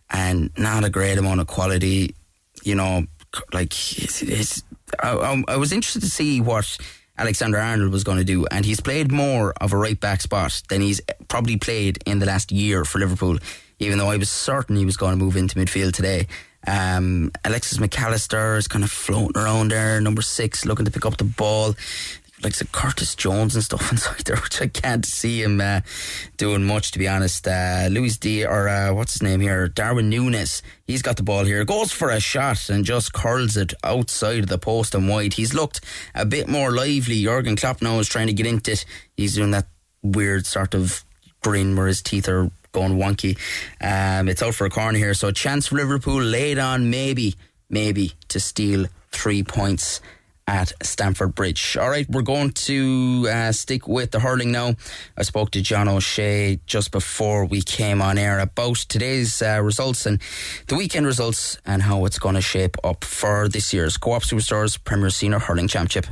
[0.09, 2.13] and not a great amount of quality.
[2.63, 3.05] You know,
[3.53, 4.63] like it's, it's
[5.01, 6.77] I, I was interested to see what
[7.17, 10.61] Alexander Arnold was going to do, and he's played more of a right back spot
[10.67, 13.37] than he's probably played in the last year for Liverpool.
[13.79, 16.27] Even though I was certain he was going to move into midfield today,
[16.67, 21.05] um, Alexis Mac Allister is kind of floating around there, number six, looking to pick
[21.05, 21.75] up the ball.
[22.43, 25.81] Like Curtis Jones and stuff inside there, which I can't see him uh,
[26.37, 27.47] doing much, to be honest.
[27.47, 29.67] Uh, Luis D, or uh, what's his name here?
[29.67, 30.61] Darwin Núñez.
[30.85, 34.49] He's got the ball here, goes for a shot and just curls it outside of
[34.49, 35.33] the post and wide.
[35.33, 35.81] He's looked
[36.13, 37.23] a bit more lively.
[37.23, 38.85] Jurgen Klopp now is trying to get into it.
[39.15, 39.67] He's doing that
[40.03, 41.03] weird sort of
[41.41, 43.37] grin where his teeth are going wonky.
[43.81, 47.35] Um, it's out for a corner here, so chance for Liverpool laid on maybe,
[47.69, 50.01] maybe to steal three points
[50.47, 51.77] at Stamford Bridge.
[51.77, 54.75] All right, we're going to uh, stick with the hurling now.
[55.17, 60.05] I spoke to John O'Shea just before we came on air about today's uh, results
[60.05, 60.21] and
[60.67, 64.23] the weekend results and how it's going to shape up for this year's Co op
[64.23, 66.05] Superstores Premier Senior Hurling Championship.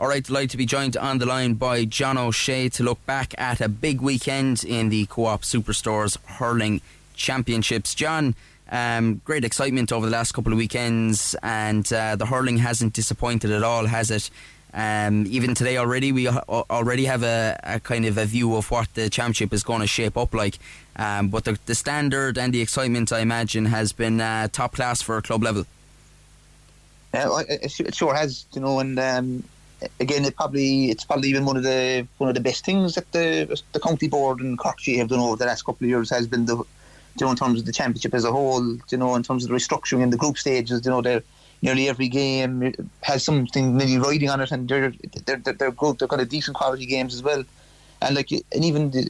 [0.00, 3.34] All right, delighted to be joined on the line by John O'Shea to look back
[3.36, 6.82] at a big weekend in the Co op Superstores Hurling
[7.14, 7.96] Championships.
[7.96, 8.36] John,
[8.70, 13.50] um, great excitement over the last couple of weekends, and uh, the hurling hasn't disappointed
[13.50, 14.30] at all, has it?
[14.72, 18.94] Um, even today already, we already have a, a, kind of a view of what
[18.94, 20.60] the championship is going to shape up like.
[20.94, 25.02] Um, but the, the, standard and the excitement, I imagine, has been uh, top class
[25.02, 25.66] for club level.
[27.12, 29.42] Yeah, it sure has, you know, and um,
[30.00, 33.10] again, it probably it's probably even one of the one of the best things that
[33.12, 36.26] the the county board and Cork have done over the last couple of years has
[36.26, 36.66] been the you
[37.20, 38.76] know in terms of the championship as a whole.
[38.88, 40.84] You know in terms of the restructuring in the group stages.
[40.84, 41.22] You know they're
[41.62, 44.92] nearly every game has something nearly riding on it, and they're
[45.26, 45.98] they're they're good.
[45.98, 47.44] They're kind of decent quality games as well.
[48.00, 49.08] And like and even the,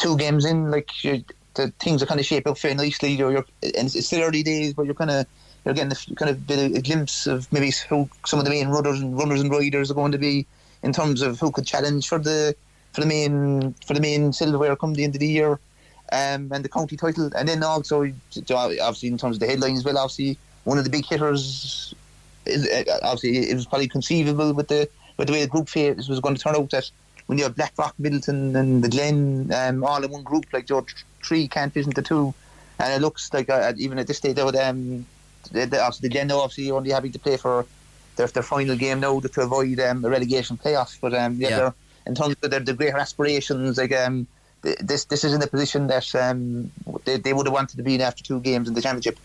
[0.00, 3.12] two games in, like the things are kind of shaping up very nicely.
[3.12, 5.26] You're, you're and it's still early days, but you're kind of
[5.64, 8.50] you're getting a kind of bit of a glimpse of maybe who some of the
[8.50, 10.46] main runners and runners and riders are going to be
[10.82, 12.54] in terms of who could challenge for the
[12.92, 15.52] for the main for the main silverware come the end of the year,
[16.12, 18.02] um, and the county title, and then also
[18.50, 21.94] obviously in terms of the headlines, well, obviously one of the big hitters.
[22.46, 26.08] Is, uh, obviously, it was probably conceivable with the with the way the group phase
[26.08, 26.90] was going to turn out that
[27.26, 30.84] when you have Blackrock, Midleton, and the Glen um, all in one group, like your
[31.22, 32.34] three can't fit into two,
[32.78, 35.06] and it looks like uh, even at this stage, they would um,
[35.52, 37.66] the, the, obviously the obviously only having to play for
[38.16, 40.98] their, their final game now to avoid um, a relegation playoff.
[41.00, 41.70] But um, yeah, yeah.
[42.06, 44.26] in terms of their, their greater aspirations, like um,
[44.62, 46.70] this this is in a position that um,
[47.04, 49.18] they, they would have wanted to be in after two games in the championship.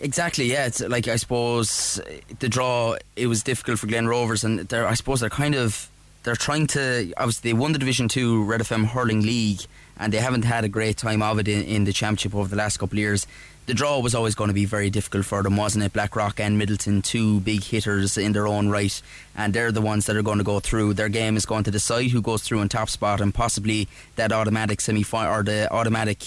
[0.00, 0.66] Exactly, yeah.
[0.66, 2.00] It's like I suppose
[2.40, 5.88] the draw it was difficult for Glen Rovers, and they're I suppose they're kind of
[6.24, 9.62] they're trying to obviously they won the Division Two Red FM Hurling League,
[9.96, 12.56] and they haven't had a great time of it in, in the championship over the
[12.56, 13.26] last couple of years
[13.66, 15.92] the draw was always going to be very difficult for them, wasn't it?
[15.92, 19.00] Blackrock and Midleton, two big hitters in their own right,
[19.36, 20.94] and they're the ones that are going to go through.
[20.94, 24.32] Their game is going to decide who goes through in top spot and possibly that
[24.32, 26.18] automatic semi or the automatic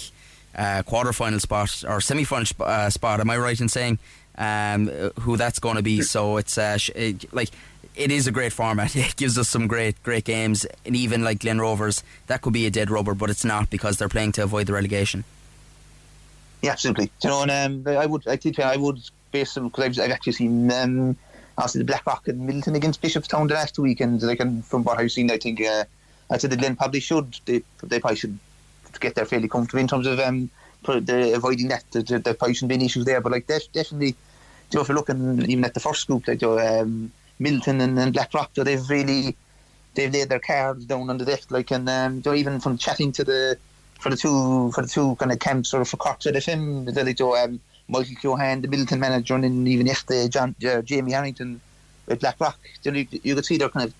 [0.55, 3.19] uh, quarter final spot or semi final uh, spot.
[3.19, 3.99] Am I right in saying
[4.37, 4.87] um,
[5.21, 6.01] who that's going to be?
[6.01, 7.49] So it's uh, sh- it, like
[7.95, 8.95] it is a great format.
[8.95, 12.65] It gives us some great, great games, and even like Glen Rovers, that could be
[12.65, 15.23] a dead rubber, but it's not because they're playing to avoid the relegation.
[16.61, 17.11] Yeah, simply.
[17.23, 18.99] You know, and um, I would, I think I would
[19.31, 21.15] base them because I've, I've, actually seen um,
[21.57, 24.21] obviously the Blackrock and Midleton against Bishopstown the last weekend.
[24.23, 25.85] Like, and from what I've seen, I think uh,
[26.29, 27.39] I said the Glen probably should.
[27.45, 28.37] They, they probably should
[28.99, 30.49] get there fairly comfortably in terms of um,
[30.83, 31.83] the, avoiding that.
[31.91, 34.15] There, there probably shouldn't be any issues there, but like def- definitely,
[34.71, 37.81] you know, if you're looking even at the first group, like you know, um, Midleton
[37.81, 39.35] and, and Blackrock, so they've really
[39.93, 41.49] they've laid their cards down on the deck.
[41.49, 43.57] Like, and um, you know, even from chatting to the
[43.99, 47.21] for the two for the two kind of camps or for Cork FM, the like
[47.21, 51.61] um, Michael Keohane, the Midleton manager, and even yesterday John uh, Jamie Harrington
[52.05, 52.59] with Blackrock.
[52.83, 53.93] You, know, you, you could see they're kind of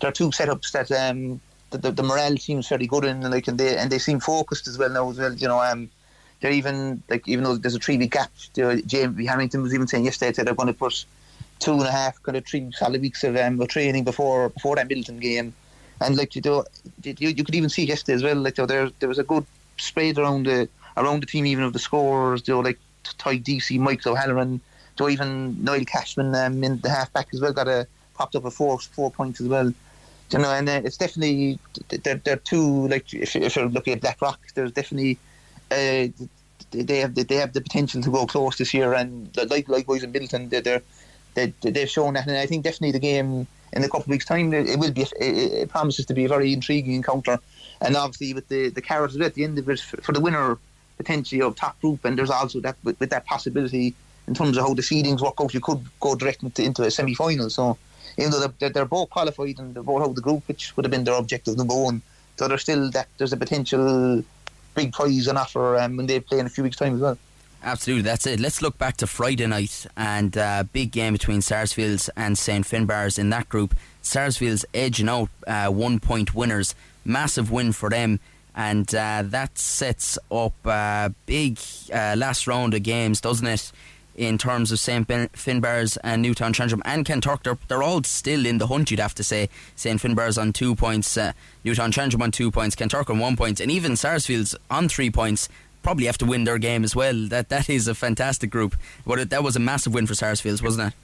[0.00, 3.46] there are two setups that um the, the, morale seems very good in, and like
[3.48, 5.34] and they and they seem focused as well now as well.
[5.34, 5.90] You know um.
[6.40, 10.06] They're even like even though there's a three week gap, Jamie Harrington was even saying
[10.06, 11.04] yesterday that they're going to put
[11.58, 14.76] two and a half kind of three solid weeks of um, of training before before
[14.76, 15.52] that Midleton game
[16.00, 16.64] and like you know,
[17.02, 18.36] you, you could even see yesterday as well.
[18.36, 19.44] Like you know, there there was a good
[19.76, 22.46] spread around the around the team, even of the scores.
[22.46, 24.60] You know, like Tadhg Deasy, Mike O'Halloran,
[24.96, 28.50] to even Niall Cashman um, in the halfback as well got a popped up a
[28.50, 29.72] four four points as well.
[30.30, 31.58] You know, and uh, it's definitely
[31.88, 35.18] they're, they're two like if, if you're looking at Blackrock, there's definitely
[35.70, 36.08] uh,
[36.70, 40.02] they have the, they have the potential to go close this year, and like likewise
[40.02, 40.82] in Midleton, they're, they're
[41.34, 44.24] they, they've shown that, and I think definitely the game in a couple of weeks'
[44.24, 45.06] time it, will be.
[45.20, 47.38] It, promises to be a very intriguing encounter,
[47.80, 50.58] and obviously with the the carrots at the end of it for, for the winner
[50.96, 53.94] potentially of top group, and there's also that with, with, that possibility
[54.28, 56.90] in terms of how the seedings work out, you could go direct into, into a
[56.90, 57.48] semi final.
[57.48, 57.78] So
[58.18, 60.84] even though they're, they're, both qualified and they're both out of the group, which would
[60.84, 62.02] have been their objective number one,
[62.36, 64.22] so there's still that there's a potential
[64.74, 67.18] big prize on offer um, when they play in a few weeks' time as well.
[67.62, 68.40] Absolutely, that's it.
[68.40, 73.18] Let's look back to Friday night and uh, big game between Sarsfields and St Finbarrs
[73.18, 73.74] in that group.
[74.00, 78.18] Sarsfields edging out uh, one point winners, massive win for them,
[78.54, 81.58] and uh, that sets up a uh, big
[81.92, 83.72] uh, last round of games, doesn't it?
[84.16, 88.66] In terms of St Finbarrs and Newtownshandrum and Kanturk, they're, they're all still in the
[88.66, 88.90] hunt.
[88.90, 91.32] You'd have to say St Finbarrs on two points, uh,
[91.64, 95.48] Newtownshandrum on two points, Kanturk on one point, and even Sarsfields on three points
[95.82, 97.28] probably have to win their game as well.
[97.28, 98.76] That that is a fantastic group.
[99.06, 100.94] But that was a massive win for Sarsfields, wasn't it?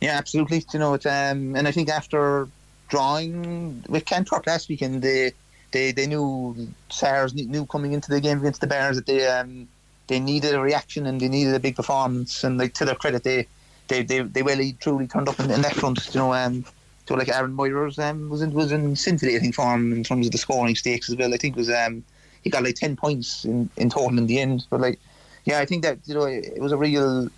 [0.00, 0.64] Yeah, absolutely.
[0.72, 2.48] You know, um, and I think after
[2.88, 5.32] drawing with Kanturk last weekend, they
[5.72, 9.68] they, they knew Sars knew coming into the game against the Bears that they um,
[10.06, 12.44] they needed a reaction and they needed a big performance.
[12.44, 13.46] And like to their credit, they
[13.88, 16.14] they they, they really truly turned up in, in that front.
[16.14, 16.64] You know, um,
[17.06, 20.38] so like Aaron Myers um, was in was in scintillating form in terms of the
[20.38, 21.34] scoring stakes as well.
[21.34, 22.04] I think was um,
[22.44, 24.66] he got like ten points in, in total in the end.
[24.70, 25.00] But like,
[25.44, 27.28] yeah, I think that you know it was a real.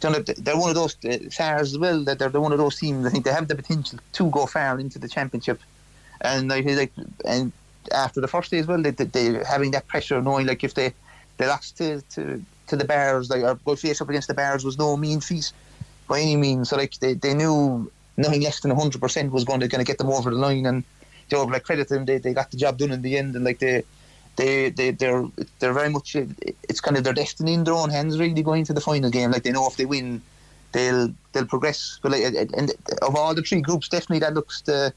[0.00, 2.02] They're one of those uh, as well.
[2.04, 3.06] That they're, they're one of those teams.
[3.06, 5.60] I think they have the potential to go far into the championship,
[6.20, 6.92] and feel like
[7.24, 7.52] and
[7.90, 10.62] after the first day as well, they, they, they having that pressure, of knowing like
[10.62, 10.92] if they
[11.38, 14.64] they lost to, to, to the Bears, like or go face up against the Bears
[14.64, 15.52] was no mean feat
[16.08, 16.70] by any means.
[16.70, 19.88] So like they, they knew nothing less than hundred percent was going to going to
[19.88, 20.84] get them over the line, and
[21.30, 23.44] you know, like credit them, they, they got the job done in the end, and
[23.44, 23.84] like they
[24.36, 25.24] they they they're
[25.58, 28.72] they're very much it's kind of their destiny in their own hands really going to
[28.72, 29.30] the final game.
[29.30, 30.22] Like they know if they win,
[30.72, 31.98] they'll they'll progress.
[32.02, 32.22] But like
[32.56, 34.92] and of all the three groups, definitely that looks the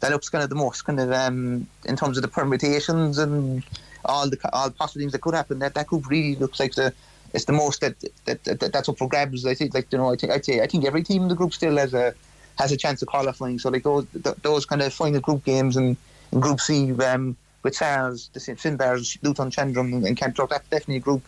[0.00, 3.62] that looks kind of the most kind of um, in terms of the permutations and
[4.04, 5.58] all the all possible things that could happen.
[5.60, 6.92] That that group really looks like the
[7.32, 9.46] it's the most that, that, that that's up for grabs.
[9.46, 11.36] I think like you know I think I'd say I think every team in the
[11.36, 12.14] group still has a
[12.58, 13.58] has a chance of qualifying.
[13.58, 14.06] So like those
[14.42, 15.96] those kind of final group games and
[16.38, 18.58] Group C um, with SARS, the St.
[18.58, 21.22] Finbarrs, Newtownshandrum and Kanturk, that's definitely a group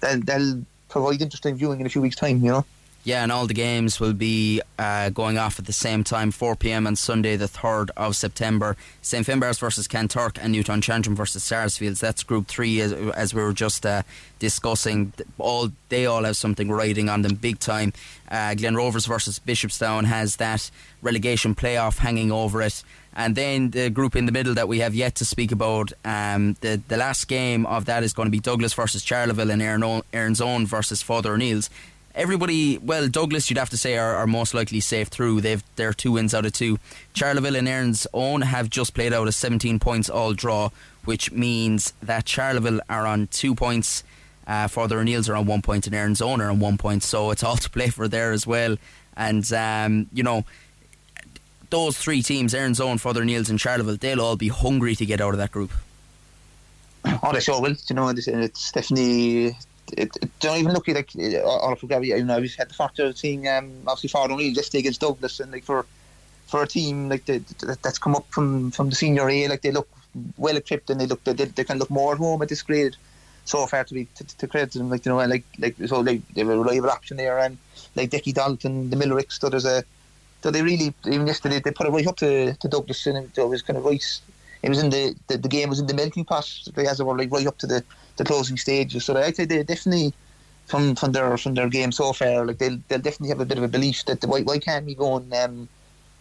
[0.00, 2.42] that they'll provide interesting viewing in a few weeks' time.
[2.44, 2.64] You know.
[3.02, 6.54] Yeah, and all the games will be uh, going off at the same time, 4
[6.54, 8.76] pm on Sunday, the 3rd of September.
[9.00, 12.00] St Finbarrs versus Kanturk and Newtownshandrum versus Sarsfields.
[12.00, 14.02] That's Group 3, as, as we were just uh,
[14.38, 15.14] discussing.
[15.38, 17.94] All They all have something riding on them big time.
[18.30, 22.84] Uh, Glen Rovers versus Bishopstown has that relegation playoff hanging over it.
[23.14, 26.56] And then the group in the middle that we have yet to speak about, um,
[26.60, 30.40] the, the last game of that is going to be Douglas versus Charleville and Erin's
[30.40, 31.70] Own versus Father O'Neill's
[32.14, 35.40] everybody, well, Douglas, you'd have to say, are, are, most likely safe through.
[35.40, 36.78] They've they're two wins out of two.
[37.14, 40.70] Charleville and Erin's Own have just played out a 17 points all draw,
[41.04, 44.04] which means that Charleville are on two points.
[44.46, 47.30] Uh, Father O'Neill's are on one point and Erin's Own are on one point, so
[47.30, 48.76] it's all to play for there as well.
[49.16, 50.44] And um, you know,
[51.70, 55.32] those three teams, Own, Father O'Neill's, and Charleville, they'll all be hungry to get out
[55.34, 55.72] of that group.
[57.04, 57.76] Oh, they sure will.
[57.88, 59.56] You know, it's, it's definitely
[59.96, 61.10] it, it, don't even look like
[61.44, 62.08] all for Gabby.
[62.08, 65.40] You know, I had the factor of seeing um, obviously Father O'Neill just against Douglas,
[65.40, 65.86] and like for
[66.46, 67.38] for a team like the,
[67.82, 69.88] that's come up from from the senior A, like they look
[70.36, 72.96] well equipped and they look they, they can look more at home at this grade.
[73.44, 76.26] So far to be to, to credit them, like you know, like like so like
[76.34, 77.56] they have a reliable option there, and
[77.96, 79.82] like Dicky Dalton, the Millericks, so there's a
[80.42, 83.48] so they really even yesterday they put it right up to, to Douglas, and it
[83.48, 84.20] was kind of right.
[84.62, 87.16] It was in the, the, the game was in the melting pot, as it were,
[87.16, 87.84] like right up to the
[88.16, 89.04] the closing stages.
[89.04, 90.12] So I'd say they definitely
[90.66, 93.58] from from their from their game so far, like they'll they'll definitely have a bit
[93.58, 95.68] of a belief that the, why why can't we go and um,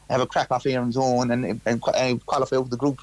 [0.09, 2.99] have a crack off Erin's Own and and, and qualify over the group.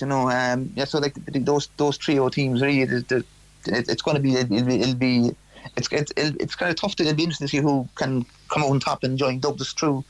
[0.00, 0.84] You know, um, yeah.
[0.84, 3.24] So like those those trio teams really, it,
[3.66, 5.32] it's going to be it'll be, it'll be
[5.76, 8.80] it's it's it's kind of tough to be interesting to see who can come on
[8.80, 10.04] top and join Douglas through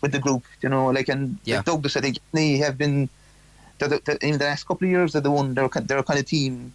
[0.00, 0.44] with the group.
[0.60, 1.56] You know, like and yeah.
[1.56, 3.08] like Douglas, I think they have been.
[3.78, 5.54] They're the, in the last couple of years, they're the one.
[5.54, 6.72] They're they're a kind of team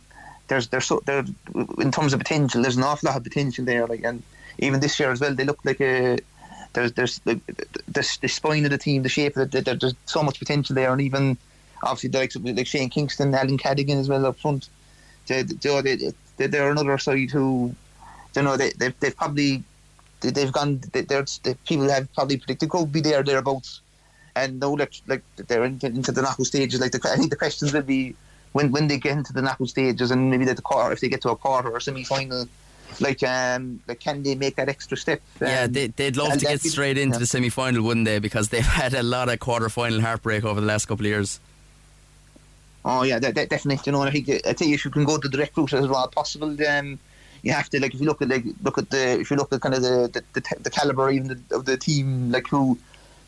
[0.52, 1.24] there's there's so there
[1.80, 3.88] in terms of potential, there's an awful lot of potential there.
[3.88, 4.22] Like and
[4.60, 6.20] even this year as well, they look like a
[6.74, 7.40] there's there's the,
[7.88, 9.66] the, the spine of the team, the shape of it.
[9.66, 11.38] There's so much potential there, and even
[11.84, 14.70] obviously of like Shane Kingston, Alan Cadogan as well up front.
[15.28, 17.74] They, they, they, they're another side who,
[18.36, 19.64] you know, they they've, they've probably
[20.22, 20.82] they, have gone.
[20.92, 23.82] They, they're, they, people have probably predicted could be there thereabouts,
[24.36, 26.80] and now like like they're into, into the knockout stages.
[26.80, 28.16] Like the, I think the questions will be
[28.54, 31.22] when when they get into the knockout stages and maybe the quarter, if they get
[31.22, 32.46] to a quarter or semi final,
[33.00, 35.22] like um, like can they make that extra step?
[35.42, 37.20] yeah, Um, they, they'd love to get straight into yeah.
[37.20, 38.20] the semi final, wouldn't they?
[38.20, 41.40] Because they've had a lot of quarter final heartbreak over the last couple of years.
[42.84, 43.82] Oh yeah, that, that definitely.
[43.86, 45.88] You know, I think I think if you can go to the direct route as
[45.88, 47.00] well as possible, then
[47.44, 49.52] you have to like if you look at like look at the if you look
[49.52, 52.78] at kind of the the, the, the caliber even the, of the team like who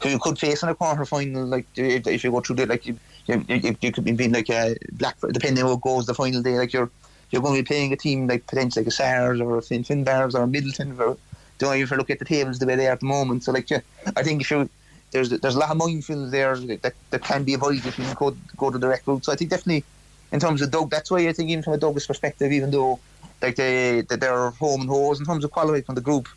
[0.02, 2.66] who you could face in a quarter final like if, if you go through the
[2.66, 6.06] like you you, you, you could be being like a black depending on what goes
[6.06, 6.90] the final day like you're
[7.32, 9.84] you're going to be playing a team like potentially like a SARS or a Finn
[9.84, 11.18] Finbars or a Midleton or
[11.58, 13.70] don't even look at the tables the way they are at the moment so like
[13.70, 13.80] yeah,
[14.16, 14.70] I think if you
[15.14, 18.14] there's there's a lot of minefields there that, that can be avoided if you can
[18.16, 19.24] go, to the direct route.
[19.24, 19.86] So I think definitely
[20.34, 23.00] in terms of Doug, that's why I think even from a Douglas perspective, even though
[23.42, 26.28] like they that they're home and hose in terms of qualifying from the group,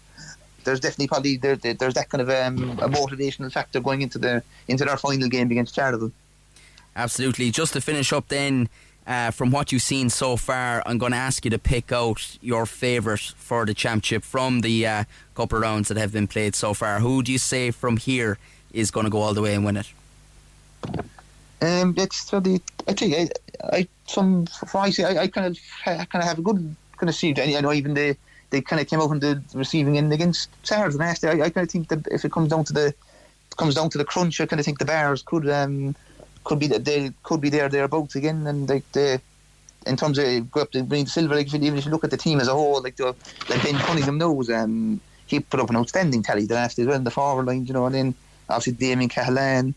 [0.64, 4.42] there's definitely probably there- there's that kind of um, a motivational factor going into the
[4.68, 6.12] into their final game against Charleville.
[6.94, 7.50] Absolutely.
[7.50, 8.68] Just to finish up then,
[9.06, 12.38] uh, from what you've seen so far, I'm going to ask you to pick out
[12.40, 16.54] your favourite for the championship from the uh, couple of rounds that have been played
[16.54, 17.00] so far.
[17.00, 18.38] Who do you say from here
[18.72, 19.88] is going to go all the way and win it?
[21.62, 26.04] Um, it's really, I think I, I some I say I, I kind of I
[26.04, 27.34] kind of have a good kind of see.
[27.36, 28.16] I know even they
[28.50, 31.32] they kind of came out on the receiving end against last year.
[31.32, 32.94] I, I kind of think that if it comes down to the
[33.56, 35.96] comes down to the crunch, I kind of think the Bears could um
[36.44, 39.20] could be they could be there thereabouts again, and the.
[39.86, 42.10] In terms of go up to bring the silver, like even if you look at
[42.10, 43.14] the team as a whole, like the,
[43.48, 46.96] like Ben Cunningham knows, um, he put up an outstanding tally the last as well
[46.96, 48.14] in the forward line, you know, and then
[48.48, 49.74] obviously Damien Cahalane,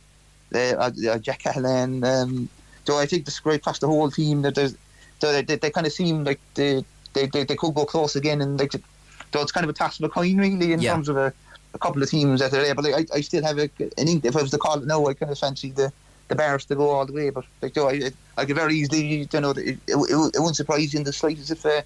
[0.54, 2.04] uh, uh, Jack Cahalane.
[2.06, 2.50] Um,
[2.86, 4.76] so I think this right across the whole team that there's,
[5.20, 6.84] so they, they, they kind of seem like they,
[7.14, 10.00] they, they, they could go close again, and like, so it's kind of a toss
[10.00, 10.94] of a coin really in Yeah.
[10.94, 11.34] terms of a,
[11.74, 12.76] a couple of teams that are there.
[12.76, 14.26] But like, I, I still have a, an ink.
[14.26, 15.92] If I was to call it now, I kind of fancy the.
[16.30, 19.28] The Bears to go all the way, but like, so I, I could very easily,
[19.34, 21.84] you know, it, it, it, it wouldn't surprise you in the slightest if a,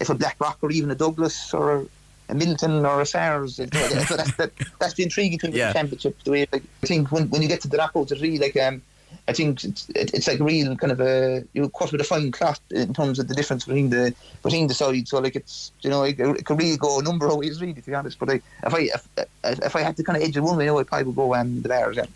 [0.00, 1.86] if a Blackrock or even a Douglas or a
[2.34, 3.56] Midleton or a SARS.
[4.10, 6.22] So that's, that, that's the intriguing thing with the championship.
[6.22, 8.56] The way like, I think when, when you get to the knockouts, it's really like
[8.56, 8.82] um,
[9.28, 12.04] I think it's, it, it's like a real kind of a you cut with a
[12.04, 15.10] fine cloth in terms of the difference between the between the sides.
[15.10, 17.74] So like it's you know it, it could really go a number of ways really
[17.74, 18.18] to be honest.
[18.18, 20.68] But like, if I if, if I had to kind of edge it one way,
[20.68, 21.96] I would probably would go um, the Bears.
[21.96, 22.06] Yeah.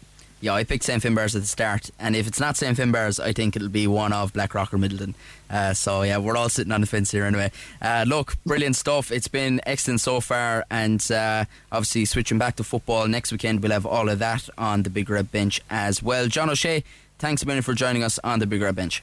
[0.40, 3.32] Yeah, I picked St Finbars at the start, and if it's not St Finbars, I
[3.32, 5.14] think it'll be one of Blackrock or Midleton.
[5.48, 7.50] Uh, so yeah, we're all sitting on the fence here anyway.
[7.80, 9.10] Uh, look, brilliant stuff.
[9.10, 13.72] It's been excellent so far, and uh, obviously switching back to football next weekend, we'll
[13.72, 16.26] have all of that on the Big Red Bench as well.
[16.26, 16.84] John O'Shea,
[17.18, 19.02] thanks a million for joining us on the Big Red Bench.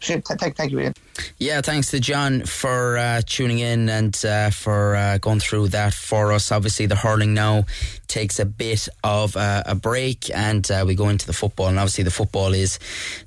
[0.00, 0.94] Sure, thank, thank you, Ian.
[1.38, 5.94] Yeah, thanks to John for uh, tuning in and uh, for uh, going through that
[5.94, 6.52] for us.
[6.52, 7.64] Obviously, the hurling now
[8.08, 11.68] takes a bit of a break and uh, we go into the football.
[11.68, 12.78] And obviously, the football is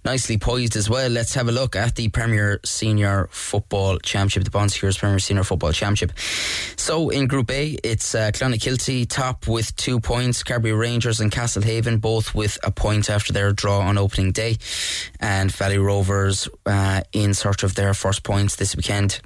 [0.03, 1.09] nicely poised as well.
[1.09, 5.43] Let's have a look at the Premier Senior Football Championship, the Bon Secours Premier Senior
[5.43, 6.17] Football Championship.
[6.77, 12.01] So, in Group A, it's uh, Clonakilty top with two points, Carbery Rangers and Castlehaven
[12.01, 14.57] both with a point after their draw on opening day,
[15.19, 19.19] and Valley Rovers uh, in search of their first points this weekend.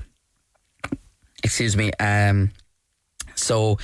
[1.44, 1.92] Excuse me.
[1.94, 2.52] Um,
[3.36, 3.78] so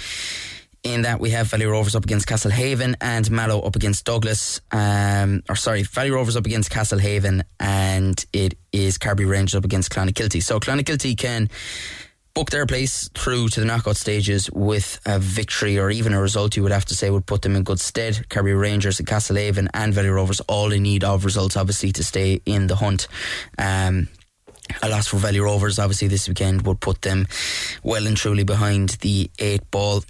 [0.83, 4.61] in that we have Valley Rovers up against Castlehaven and Mallow up against Douglas.
[4.71, 9.91] Um, or sorry, Valley Rovers up against Castlehaven and it is Carbery Rangers up against
[9.91, 10.41] Clonakilty.
[10.41, 11.49] So Clonakilty can
[12.33, 16.55] book their place through to the knockout stages with a victory or even a result
[16.55, 18.25] you would have to say would put them in good stead.
[18.29, 22.41] Carbery Rangers and Castlehaven and Valley Rovers all in need of results obviously to stay
[22.45, 23.07] in the hunt.
[23.59, 24.07] Um,
[24.81, 27.27] a loss for Valley Rovers obviously this weekend would put them
[27.83, 30.03] well and truly behind the eight ball.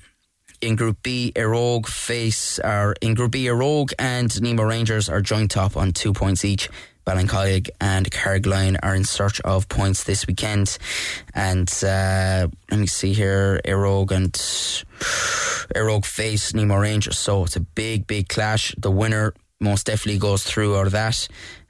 [0.61, 5.09] In Group B, Éire Óg face are in Group B, Éire Óg and Nemo Rangers
[5.09, 6.69] are joint top on two points each.
[7.03, 10.77] Ballincollig and Carrigaline are in search of points this weekend.
[11.33, 17.17] And uh, let me see here, Éire Óg and Éire Óg face Nemo Rangers.
[17.17, 18.75] So it's a big, big clash.
[18.77, 21.27] The winner most definitely goes through out of that.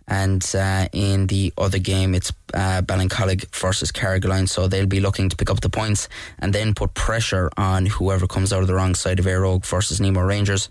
[0.08, 4.50] And uh, in the other game, it's uh, Ballincollig versus Carrigaline.
[4.50, 8.28] So they'll be looking to pick up the points and then put pressure on whoever
[8.28, 10.70] comes out of the wrong side of Éire Óg versus Nemo Rangers.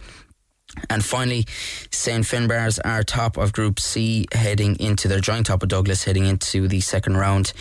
[0.88, 1.46] And finally,
[1.90, 2.24] St.
[2.24, 6.68] Finbars are top of Group C, heading into their joint top of Douglas, heading into
[6.68, 7.52] the second round.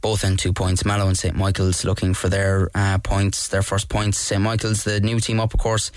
[0.00, 0.84] Both on two points.
[0.84, 1.36] Mallow and St.
[1.36, 4.18] Michael's looking for their uh, points, their first points.
[4.18, 4.42] St.
[4.42, 5.92] Michael's, the new team up, of course,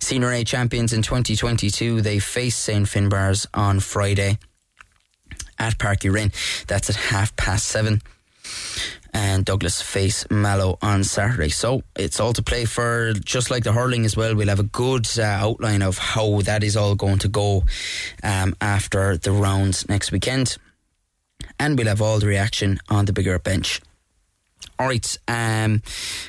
[0.00, 2.00] Senior A champions in 2022.
[2.00, 2.86] They face St.
[2.86, 4.38] Finbars on Friday
[5.58, 6.32] at Páirc Uí Rinn.
[6.66, 8.02] That's at half past seven.
[9.12, 11.48] And Douglas face Mallow on Saturday.
[11.48, 14.34] So it's all to play for, just like the hurling as well.
[14.34, 17.64] We'll have a good uh, outline of how that is all going to go
[18.22, 20.58] um, after the rounds next weekend.
[21.58, 23.80] And we'll have all the reaction on the bigger bench
[24.78, 25.80] All right, um,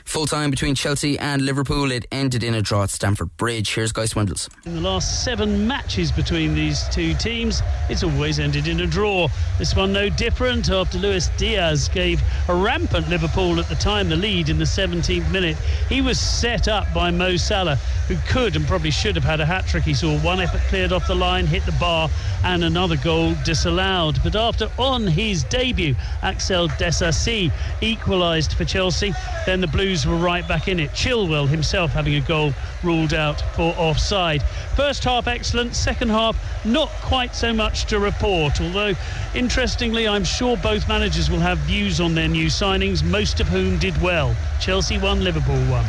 [0.05, 1.91] full time between Chelsea and Liverpool.
[1.91, 3.75] It ended in a draw at Stamford Bridge.
[3.75, 4.47] Here's Guy Swindells.
[4.65, 9.27] In the last seven matches between these two teams, it's always ended in a draw.
[9.59, 14.15] This one no different after Luis Diaz gave a rampant Liverpool at the time the
[14.15, 15.57] lead in the 17th minute.
[15.89, 17.75] He was set up by Mo Salah,
[18.07, 19.83] who could and probably should have had a hat trick.
[19.83, 22.09] He saw one effort cleared off the line, hit the bar,
[22.45, 24.19] and another goal disallowed.
[24.23, 29.13] But after on his debut, Axel Disasi equalised for Chelsea.
[29.45, 30.91] Then the Blues were right back in it.
[30.91, 34.43] Chilwell himself having a goal ruled out for offside.
[34.75, 38.61] First half excellent, second half not quite so much to report.
[38.61, 38.93] Although,
[39.33, 43.77] interestingly, I'm sure both managers will have views on their new signings, most of whom
[43.79, 44.35] did well.
[44.59, 45.85] Chelsea won, Liverpool won.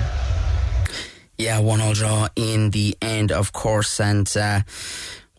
[1.36, 4.34] Yeah, one all draw in the end, of course, and.
[4.36, 4.60] Uh,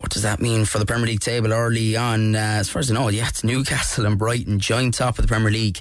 [0.00, 2.34] what does that mean for the Premier League table early on?
[2.34, 5.28] Uh, as far as I know, yeah, it's Newcastle and Brighton joint top of the
[5.28, 5.80] Premier League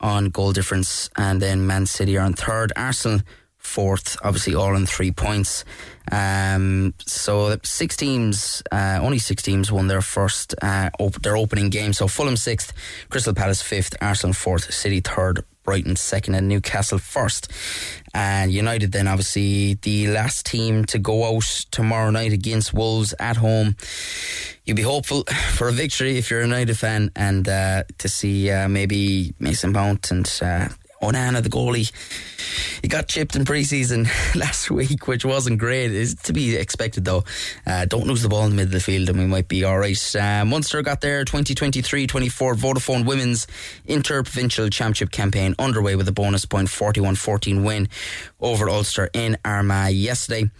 [0.00, 3.20] on goal difference, and then Man City are on third, Arsenal
[3.58, 5.64] fourth, obviously all in three points.
[6.10, 11.68] Um, so six teams, uh, only six teams won their first uh, op- their opening
[11.70, 11.92] game.
[11.92, 12.72] So Fulham sixth,
[13.10, 17.50] Crystal Palace fifth, Arsenal fourth, City third, Brighton second, and Newcastle first.
[18.12, 23.36] And United then obviously the last team to go out tomorrow night against Wolves at
[23.36, 23.76] home.
[24.64, 28.50] You'd be hopeful for a victory if you're a United fan, and uh, to see
[28.50, 30.68] uh, maybe Mason Mount and uh,
[31.02, 31.90] Onana, the goalie.
[32.82, 35.92] He got chipped in pre-season last week, which wasn't great.
[35.92, 37.24] It's to be expected, though.
[37.66, 39.64] Uh, don't lose the ball in the middle of the field, and we might be
[39.64, 40.16] all right.
[40.16, 43.46] Uh, Munster got their 2023-24 Vodafone Women's
[43.86, 47.88] Interprovincial Championship campaign underway with a bonus point 41-14 win
[48.40, 50.50] over Ulster in Armagh yesterday.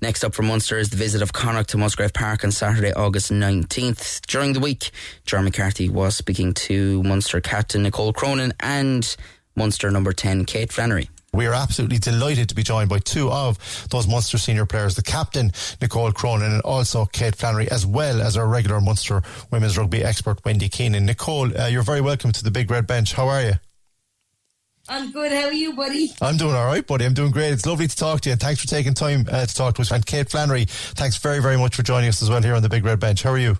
[0.00, 3.30] Next up for Munster is the visit of Connacht to Musgrave Park on Saturday, August
[3.30, 4.26] 19th.
[4.26, 4.90] During the week,
[5.24, 9.16] John McCarthy was speaking to Munster captain Nicole Cronin and
[9.58, 11.10] Munster number 10, Kate Flannery.
[11.32, 13.58] We are absolutely delighted to be joined by two of
[13.90, 15.52] those Munster senior players, the captain,
[15.82, 20.42] Nicole Cronin, and also Kate Flannery, as well as our regular Munster women's rugby expert,
[20.44, 21.04] Wendy Keenan.
[21.04, 23.12] Nicole, uh, you're very welcome to the Big Red Bench.
[23.12, 23.52] How are you?
[24.88, 25.32] I'm good.
[25.32, 26.14] How are you, buddy?
[26.22, 27.04] I'm doing all right, buddy.
[27.04, 27.52] I'm doing great.
[27.52, 28.32] It's lovely to talk to you.
[28.32, 29.90] And thanks for taking time uh, to talk to us.
[29.90, 32.70] And Kate Flannery, thanks very, very much for joining us as well here on the
[32.70, 33.22] Big Red Bench.
[33.22, 33.58] How are you?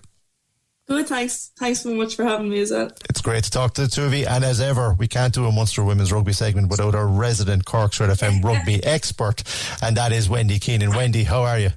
[0.89, 1.51] Good, thanks.
[1.59, 2.89] Thanks so much for having me as well.
[3.11, 4.25] It's great to talk to the two of you.
[4.25, 7.99] And as ever, we can't do a Munster Women's Rugby segment without our resident Cork's
[7.99, 9.43] FM rugby expert,
[9.83, 10.89] and that is Wendy Keenan.
[10.89, 11.69] Wendy, how are you?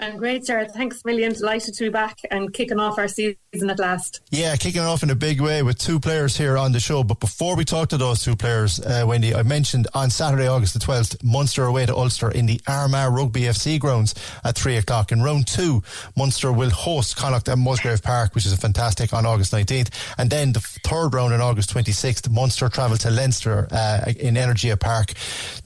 [0.00, 0.66] I'm great, Sarah.
[0.66, 1.34] Thanks a million.
[1.34, 4.22] Delighted to be back and kicking off our season at last.
[4.30, 7.04] Yeah, kicking off in a big way with two players here on the show.
[7.04, 10.72] But before we talk to those two players, uh, Wendy, I mentioned on Saturday, August
[10.72, 15.12] the 12th, Munster away to Ulster in the Armagh Rugby FC grounds at 3 o'clock.
[15.12, 15.82] In round two,
[16.16, 19.90] Munster will host Connacht at Musgrave Park, which is fantastic, on August 19th.
[20.16, 24.80] And then the third round on August 26th, Munster travel to Leinster uh, in Energia
[24.80, 25.12] Park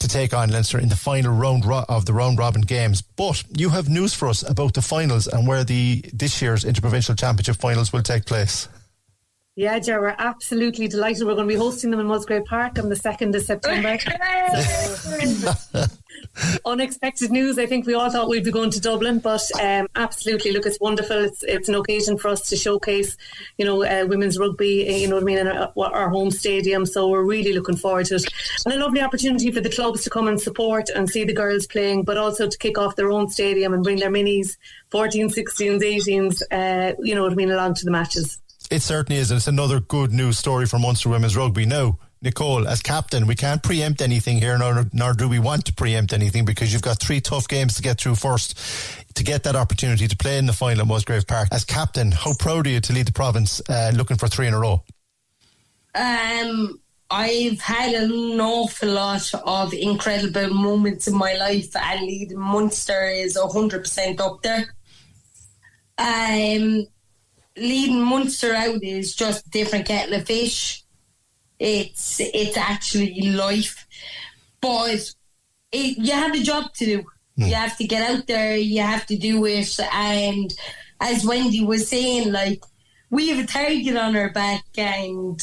[0.01, 3.01] to take on Leinster in the final round ro- of the round robin games.
[3.01, 7.15] But you have news for us about the finals and where the this year's interprovincial
[7.15, 8.69] championship finals will take place.
[9.57, 11.29] Yeah, Joe, we're absolutely delighted.
[11.29, 13.97] We're going to be hosting them in Musgrave Park on the 2nd of September.
[14.99, 15.85] so,
[16.67, 17.57] unexpected news.
[17.57, 20.81] I think we all thought we'd be going to Dublin, but um, absolutely, look, it's
[20.81, 21.19] wonderful.
[21.19, 23.17] It's it's an occasion for us to showcase,
[23.57, 26.85] you know, uh, women's rugby, you know what I mean, in our, our, home stadium.
[26.85, 28.25] So we're really looking forward to it.
[28.65, 31.69] And a lovely opportunity for the clubs to come and support and see the girls
[31.69, 34.57] playing, but also to kick off their own stadium and bring their minis,
[34.91, 38.41] 14s, 16s, 18s, uh, you know what I mean, along to the matches.
[38.71, 39.31] It certainly is.
[39.31, 41.67] It's another good news story for Munster Women's Rugby.
[41.67, 45.75] Now, Nicole, as captain, we can't preempt anything here, nor, nor do we want to
[45.75, 48.59] preempt anything because you've got three tough games to get through first
[49.15, 51.49] to get that opportunity to play in the final at Musgrave Park.
[51.53, 54.55] As captain, how proud are you to lead the province uh, looking for three in
[54.55, 54.83] a row?
[55.95, 63.07] Um, I've had an awful lot of incredible moments in my life, and leading Munster
[63.07, 64.75] is 100% up there.
[65.99, 66.87] Um,
[67.57, 70.85] leading Munster out is just a different kettle of fish.
[71.59, 73.87] It's it's actually life,
[74.61, 75.15] but
[75.73, 76.99] it, you have a job to do.
[77.39, 77.49] Mm.
[77.49, 78.57] You have to get out there.
[78.57, 79.79] You have to do it.
[79.93, 80.53] And
[81.01, 82.63] as Wendy was saying, like
[83.11, 85.41] we have a target on our back, and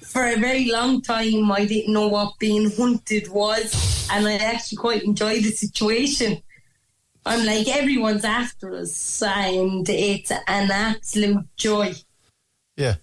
[0.00, 4.78] for a very long time, I didn't know what being hunted was, and I actually
[4.78, 6.42] quite enjoyed the situation.
[7.28, 11.92] I'm like, everyone's after us, and it's an absolute joy.
[12.76, 12.94] Yeah.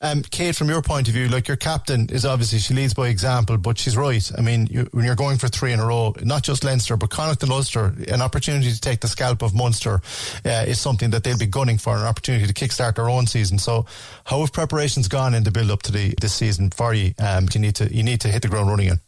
[0.00, 3.08] Um, Kate, from your point of view, like your captain is obviously she leads by
[3.08, 4.30] example, but she's right.
[4.36, 7.08] I mean, you, when you're going for three in a row, not just Leinster but
[7.08, 10.02] Connacht and Ulster, an opportunity to take the scalp of Munster
[10.44, 13.58] uh, is something that they'll be gunning for, an opportunity to kickstart their own season.
[13.58, 13.86] So,
[14.26, 17.14] how have preparations gone in the build up to the this season for you?
[17.18, 19.00] Um, you need to you need to hit the ground running in.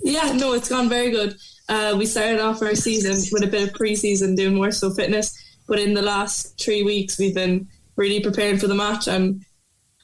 [0.00, 1.36] Yeah, no, it's gone very good.
[1.68, 5.32] Uh, we started off our season with a bit of pre-season doing more so fitness,
[5.68, 9.06] but in the last three weeks we've been really preparing for the match.
[9.08, 9.44] And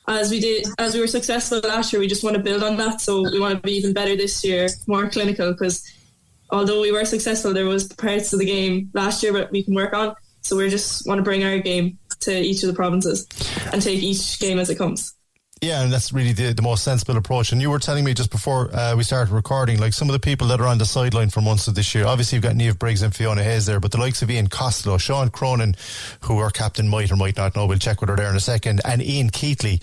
[0.06, 2.76] as we did, as we were successful last year, we just want to build on
[2.76, 3.00] that.
[3.00, 5.52] So we want to be even better this year, more clinical.
[5.52, 5.84] Because
[6.50, 9.74] although we were successful, there was parts of the game last year that we can
[9.74, 10.14] work on.
[10.40, 13.26] So we just want to bring our game to each of the provinces
[13.72, 15.14] and take each game as it comes.
[15.60, 17.50] Yeah, and that's really the, the most sensible approach.
[17.50, 20.20] And you were telling me just before uh, we started recording, like some of the
[20.20, 22.06] people that are on the sideline for months of this year.
[22.06, 24.98] Obviously, you've got Niamh Briggs and Fiona Hayes there, but the likes of Ian Costello,
[24.98, 25.74] Sean Cronin,
[26.22, 28.40] who our captain might or might not know, we'll check with her there in a
[28.40, 29.82] second, and Ian Keatley.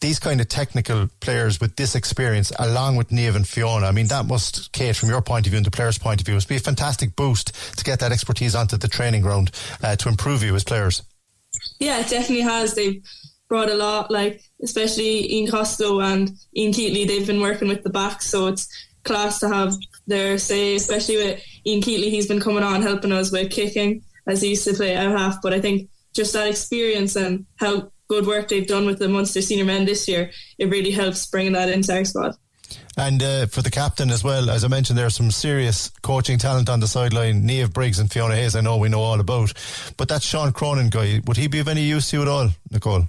[0.00, 4.08] These kind of technical players with this experience, along with Niamh and Fiona, I mean,
[4.08, 6.48] that must, Kate, from your point of view and the players' point of view, must
[6.48, 9.52] be a fantastic boost to get that expertise onto the training ground
[9.82, 11.02] uh, to improve you as players.
[11.78, 12.74] Yeah, it definitely has.
[12.74, 13.02] They've
[13.48, 17.06] brought a lot, like especially Ian Costello and Ian Keatley.
[17.06, 18.66] They've been working with the back, so it's
[19.04, 19.74] class to have
[20.06, 22.10] their say, especially with Ian Keatley.
[22.10, 25.40] He's been coming on helping us with kicking as he used to play out half.
[25.42, 29.42] But I think just that experience and how good work they've done with the Munster
[29.42, 32.34] senior men this year, it really helps bringing that into our squad.
[32.96, 36.68] And uh, for the captain as well, as I mentioned, there's some serious coaching talent
[36.68, 37.42] on the sideline.
[37.42, 39.52] Niamh Briggs and Fiona Hayes, I know we know all about.
[39.96, 42.50] But that Sean Cronin guy, would he be of any use to you at all,
[42.70, 43.06] Nicole?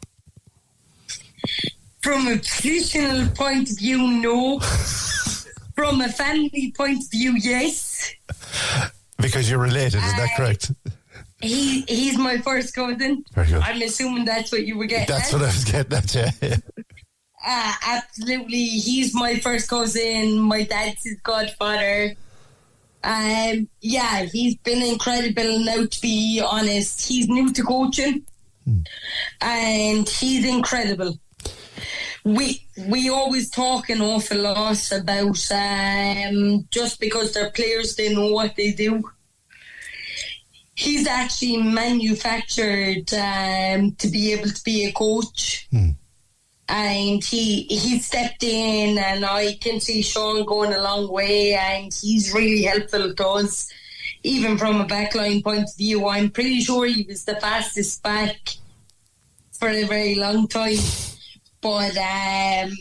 [2.02, 4.60] From a positional point of view, no.
[5.76, 8.14] From a family point of view, yes.
[9.20, 10.72] Because you're related, is that correct?
[11.42, 13.24] He he's my first cousin.
[13.34, 13.62] Very good.
[13.62, 15.08] I'm assuming that's what you were getting.
[15.08, 15.40] That's at.
[15.40, 16.56] what I was getting at, yeah.
[17.48, 20.40] Uh, absolutely, he's my first cousin.
[20.40, 22.16] My dad's his godfather.
[23.04, 25.60] Um, yeah, he's been incredible.
[25.60, 28.26] Now, to be honest, he's new to coaching,
[29.42, 31.20] and he's incredible.
[32.26, 38.32] We we always talk an awful lot about um, just because they're players, they know
[38.32, 39.04] what they do.
[40.74, 45.68] He's actually manufactured um, to be able to be a coach.
[46.68, 51.94] And he he stepped in and I can see Sean going a long way and
[51.94, 53.72] he's really helpful to us.
[54.24, 58.36] Even from a backline point of view I'm pretty sure he was the fastest back
[59.52, 60.80] for a very long time
[61.66, 62.78] but um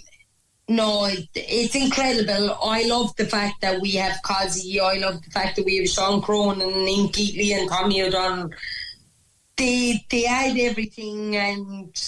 [0.68, 5.30] no it, it's incredible I love the fact that we have Kazi I love the
[5.30, 8.50] fact that we have Sean Cronin and Ian Keatley and Tommy O'Donnell
[9.56, 11.98] they they add everything and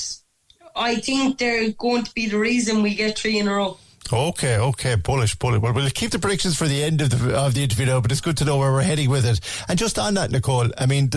[0.75, 3.79] I think they're going to be the reason we get three in a row.
[4.13, 5.63] Okay, okay, bullish, bullish.
[5.63, 8.13] Well, we'll keep the predictions for the end of the of the interview now, but
[8.13, 9.41] it's good to know where we're heading with it.
[9.69, 11.11] And just on that, Nicole, I mean,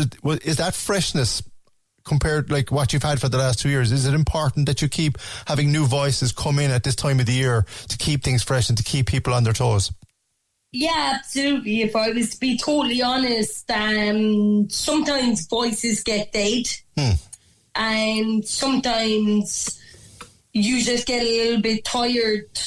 [0.43, 1.43] is that freshness
[2.09, 3.93] compared like what you've had for the last two years?
[3.93, 7.27] Is it important that you keep having new voices come in at this time of
[7.27, 9.93] the year to keep things fresh and to keep people on their toes?
[10.71, 11.81] Yeah, absolutely.
[11.81, 16.65] If I was to be totally honest, um, sometimes voices get dead,
[17.75, 19.79] and sometimes
[20.51, 22.59] you just get a little bit tired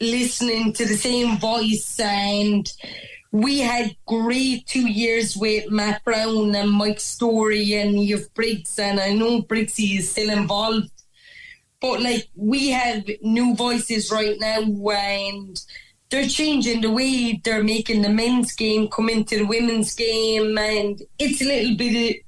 [0.00, 2.00] listening to the same voice.
[2.00, 2.70] And
[3.30, 8.98] we had great two years with Matt Brown and Mike Story and you've Briggs, and
[8.98, 10.90] I know Briggsy is still involved.
[11.80, 15.60] But like we have new voices right now, and
[16.10, 21.00] they're changing the way they're making the men's game come into the women's game, and
[21.18, 22.24] it's a little bit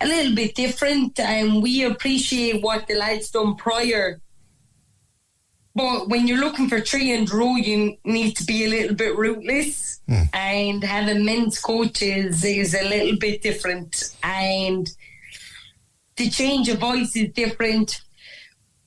[0.00, 1.18] a little bit different.
[1.18, 4.20] And we appreciate what the lads done prior.
[5.74, 9.16] But when you're looking for three and row, you need to be a little bit
[9.16, 10.22] ruthless, hmm.
[10.32, 14.90] and having men's coaches is a little bit different, and
[16.16, 18.02] the change of voice is different.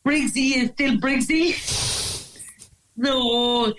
[0.06, 1.54] Briggsy is still Briggsy.
[3.02, 3.74] So,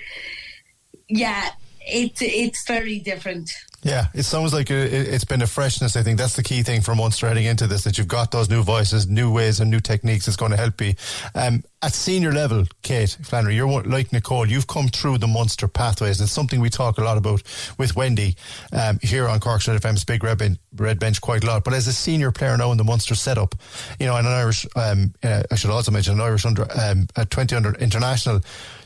[1.09, 1.51] yeah,
[1.81, 3.53] it's it's very different.
[3.85, 5.95] Yeah, it sounds like it- it's been a freshness.
[5.95, 8.49] I think that's the key thing for Munster heading into this that you've got those
[8.49, 10.27] new voices, new ways, and new techniques.
[10.27, 10.95] It's going to help you.
[11.35, 14.49] Um, at senior level, Kate Flannery, you're like Nicole.
[14.49, 16.19] You've come through the Munster pathways.
[16.23, 17.43] It's something we talk a lot about
[17.77, 18.37] with Wendy
[18.73, 21.63] um, here on Cork's Red FM's Big Red, ben- Red Bench quite a lot.
[21.63, 23.55] But as a senior player now in the Munster setup,
[24.01, 27.07] you know, and an Irish, um, uh, I should also mention an Irish under um,
[27.17, 28.41] a 20 under international.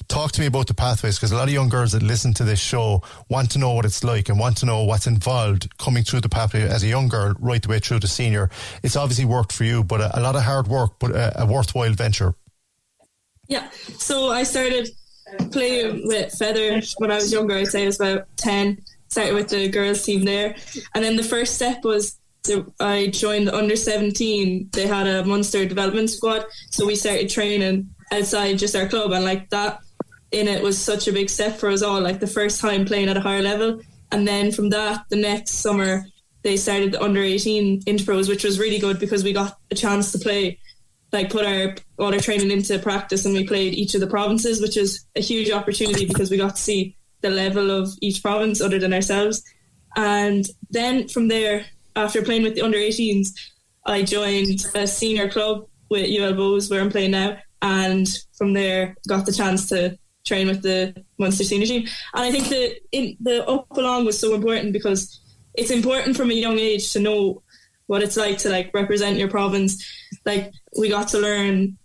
[0.08, 2.44] Talk to me about the pathways because a lot of young girls that listen to
[2.44, 6.02] this show want to know what it's like and want to know what's involved coming
[6.02, 8.48] through the pathway as a young girl right the way through to senior.
[8.82, 11.46] It's obviously worked for you, but a, a lot of hard work, but a, a
[11.46, 12.34] worthwhile venture.
[13.48, 14.88] Yeah, so I started
[15.38, 17.56] uh, playing with Fethard when I was younger.
[17.56, 18.78] I'd say I was about 10.
[19.08, 20.56] Started with the girls' team there.
[20.94, 22.18] And then the first step was
[22.80, 24.70] I joined the under 17.
[24.72, 26.44] They had a Munster development squad.
[26.70, 29.12] So we started training outside just our club.
[29.12, 29.80] And like that
[30.30, 32.00] in it was such a big step for us all.
[32.00, 33.80] Like the first time playing at a higher level.
[34.12, 36.06] And then from that, the next summer,
[36.42, 40.12] they started the under 18 intros, which was really good because we got a chance
[40.12, 40.58] to play
[41.12, 44.60] like put our all our training into practice and we played each of the provinces,
[44.60, 48.60] which is a huge opportunity because we got to see the level of each province
[48.60, 49.42] other than ourselves.
[49.96, 51.64] And then from there,
[51.96, 53.28] after playing with the under 18s,
[53.86, 57.38] I joined a senior club with UL Bohs where I'm playing now.
[57.62, 58.06] And
[58.36, 59.98] from there, got the chance to
[60.28, 61.88] train with the Munster senior team.
[62.14, 65.20] And I think the in, the up along was so important because
[65.54, 67.42] it's important from a young age to know
[67.86, 69.84] what it's like to like represent your province.
[70.24, 71.78] Like we got to learn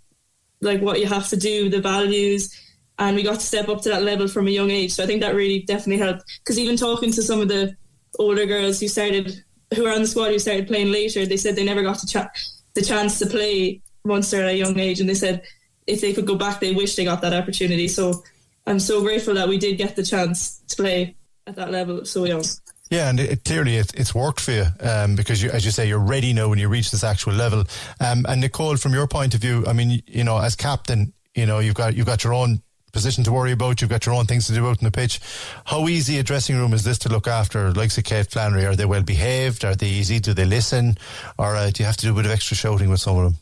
[0.62, 2.54] like what you have to do, the values,
[3.00, 4.92] and we got to step up to that level from a young age.
[4.94, 6.24] So I think that really definitely helped.
[6.40, 7.76] Because even talking to some of the
[8.20, 11.56] older girls who started, who were on the squad who started playing later, they said
[11.56, 15.10] they never got to ch- the chance to play Munster at a young age, and
[15.10, 15.44] they said
[15.88, 17.88] if they could go back, they wish they got that opportunity.
[17.88, 18.24] So
[18.66, 21.16] I'm so grateful that we did get the chance to play
[21.48, 22.44] at that level so young.
[22.90, 25.88] Yeah, and it, clearly it, it's worked for you um, because, you, as you say,
[25.88, 27.64] you're ready now when you reach this actual level.
[28.00, 31.46] Um, and Nicole, from your point of view, I mean, you know, as captain, you
[31.46, 32.62] know, you've got you've got your own
[32.92, 33.82] position to worry about.
[33.82, 35.20] You've got your own things to do out in the pitch.
[35.66, 37.72] How easy a dressing room is this to look after?
[37.72, 39.66] Like say Kate Flannery, are they well behaved?
[39.66, 40.20] Are they easy?
[40.20, 40.98] Do they listen?
[41.40, 43.24] Or uh, do you have to do a bit of extra shouting with some of
[43.24, 43.40] them?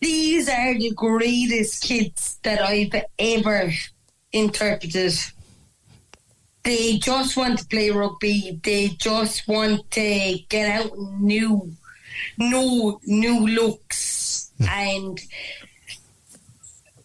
[0.00, 3.72] These are the greatest kids that I've ever
[4.32, 5.12] interpreted
[6.62, 8.60] they just want to play rugby.
[8.62, 11.72] They just want to get out new,
[12.38, 14.68] new, new looks, mm.
[14.68, 15.20] and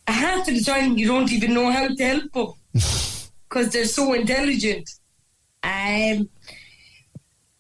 [0.07, 4.13] half of the time you don't even know how to help them because they're so
[4.13, 4.89] intelligent.
[5.63, 6.29] Um,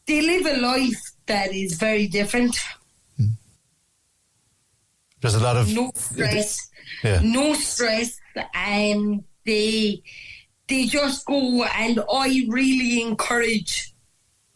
[0.05, 2.55] they live a life that is very different.
[5.25, 6.69] There's a lot of no stress,
[7.03, 7.19] yeah.
[7.23, 8.19] no stress,
[8.53, 10.03] and they
[10.67, 13.93] they just go and I really encourage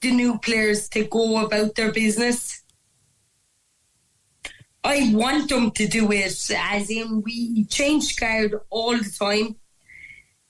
[0.02, 2.64] the new players to go about their business.
[4.84, 9.56] I want them to do it as in we change guard all the time.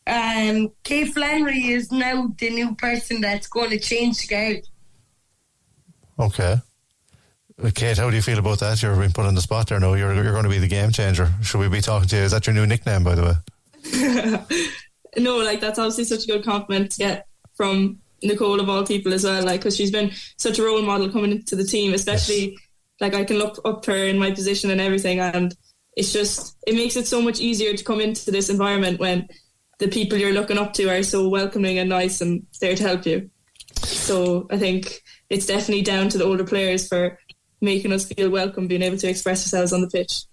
[0.06, 4.68] Um, Kate Flannery is now the new person that's going to change guard.
[6.20, 6.58] Okay.
[7.74, 8.82] Kate, how do you feel about that?
[8.82, 9.94] You're being put on the spot there now.
[9.94, 11.30] You're, you're going to be the game changer.
[11.42, 12.22] Should we be talking to you?
[12.24, 14.78] Is that your new nickname, by the way?
[15.18, 19.14] no, like that's obviously such a good compliment to get from Nicole of all people
[19.14, 19.44] as well.
[19.44, 22.60] Like, because she's been such a role model coming into the team, especially yes.
[23.02, 25.54] like I can look up to her in my position and everything, and
[25.98, 29.28] it's just it makes it so much easier to come into this environment when
[29.80, 33.06] the people you're looking up to are so welcoming and nice and there to help
[33.06, 33.30] you.
[33.84, 37.18] So I think it's definitely down to the older players for
[37.62, 40.24] making us feel welcome, being able to express ourselves on the pitch.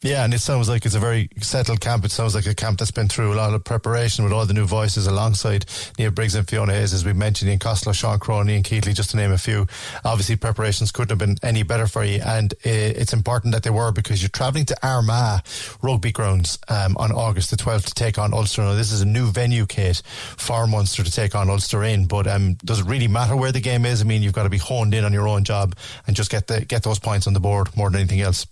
[0.00, 2.04] Yeah, and it sounds like it's a very settled camp.
[2.04, 4.54] It sounds like a camp that's been through a lot of preparation with all the
[4.54, 5.66] new voices alongside
[5.98, 9.10] Niamh Briggs and Fiona Hayes, as we mentioned, Ian Costello, Sean Cronin, and Keatley, just
[9.10, 9.66] to name a few.
[10.04, 13.90] Obviously, preparations couldn't have been any better for you, and it's important that they were
[13.90, 15.40] because you're travelling to Armagh
[15.82, 18.62] Rugby Grounds um, on August the 12th to take on Ulster.
[18.62, 20.00] Now, this is a new venue, Kate,
[20.36, 23.60] for Munster to take on Ulster in, but um, does it really matter where the
[23.60, 24.00] game is?
[24.00, 25.74] I mean, you've got to be honed in on your own job
[26.06, 28.46] and just get the get those points on the board more than anything else.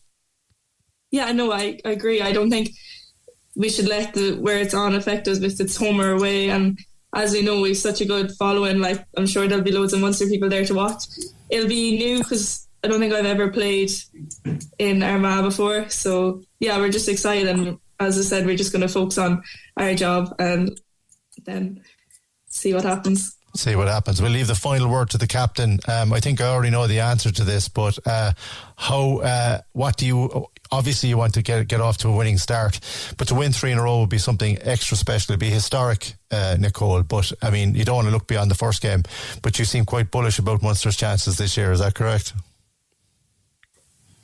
[1.10, 2.20] Yeah, no, I, I agree.
[2.20, 2.70] I don't think
[3.54, 6.50] we should let the where it's on affect us if it's home or away.
[6.50, 6.78] And
[7.14, 8.80] as we know, we've such a good following.
[8.80, 11.04] Like I'm sure there'll be loads of Munster people there to watch.
[11.48, 13.90] It'll be new because I don't think I've ever played
[14.78, 15.88] in Armagh before.
[15.88, 17.48] So yeah, we're just excited.
[17.48, 19.42] And as I said, we're just going to focus on
[19.76, 20.78] our job and
[21.44, 21.82] then
[22.48, 24.20] see what happens see what happens.
[24.20, 25.80] We'll leave the final word to the captain.
[25.88, 28.32] Um, I think I already know the answer to this, but uh,
[28.76, 29.18] how?
[29.18, 30.46] Uh, what do you?
[30.70, 32.80] Obviously you want to get get off to a winning start,
[33.16, 35.32] but to win three in a row would be something extra special.
[35.32, 37.02] It'd be historic, uh, Nicole.
[37.02, 39.02] But I mean, you don't want to look beyond the first game,
[39.42, 41.72] but you seem quite bullish about Munster's chances this year.
[41.72, 42.32] Is that correct?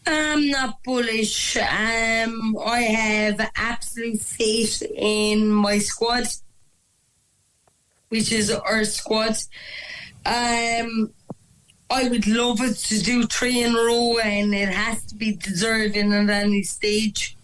[0.06, 1.56] I'm not bullish.
[1.56, 6.24] Um, I have absolute faith in my squad,
[8.08, 9.36] which is our squad.
[10.24, 11.12] Um,
[11.92, 15.32] I would love it to do three in a row, and it has to be
[15.32, 17.36] deserving at any stage.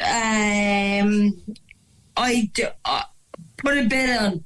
[0.00, 1.42] Um,
[2.16, 3.02] I do, uh,
[3.56, 4.44] put a bet on.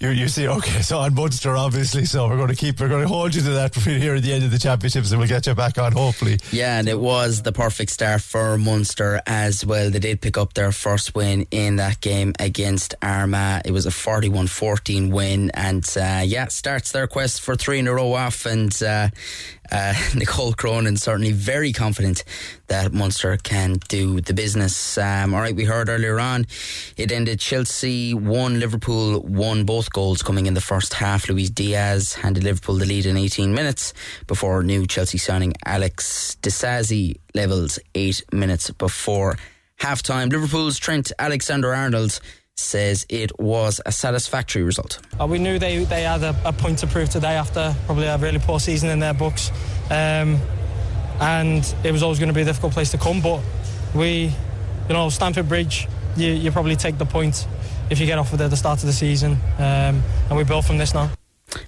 [0.00, 3.02] You, you see, okay, so on Munster, obviously, so we're going to keep, we're going
[3.02, 5.28] to hold you to that between here at the end of the championships and we'll
[5.28, 6.38] get you back on, hopefully.
[6.50, 9.90] Yeah, and it was the perfect start for Munster as well.
[9.90, 13.62] They did pick up their first win in that game against Armagh.
[13.64, 17.86] It was a 41 14 win, and uh, yeah, starts their quest for three in
[17.86, 18.46] a row off.
[18.46, 19.08] And uh,
[19.70, 22.24] uh, Nicole Cronin certainly very confident
[22.66, 24.98] that Munster can do the business.
[24.98, 26.46] Um, all right, we heard earlier on
[26.96, 31.28] it ended Chelsea 1, Liverpool 1, both goals coming in the first half.
[31.28, 33.92] Luis Diaz handed Liverpool the lead in 18 minutes
[34.26, 39.36] before new Chelsea signing Alex Disasi levels 8 minutes before
[39.76, 40.28] half time.
[40.28, 42.20] Liverpool's Trent Alexander Arnold
[42.56, 45.00] says it was a satisfactory result.
[45.20, 48.16] Uh, we knew they, they had a, a, point to prove today after probably a
[48.18, 49.50] really poor season in their books.
[49.90, 50.40] Um,
[51.20, 53.40] and it was always going to be a difficult place to come, but
[53.94, 54.32] we,
[54.88, 57.46] you know, Stamford Bridge, you, you probably take the point
[57.90, 59.32] if you get off at the start of the season.
[59.58, 61.10] Um, and we build from this now.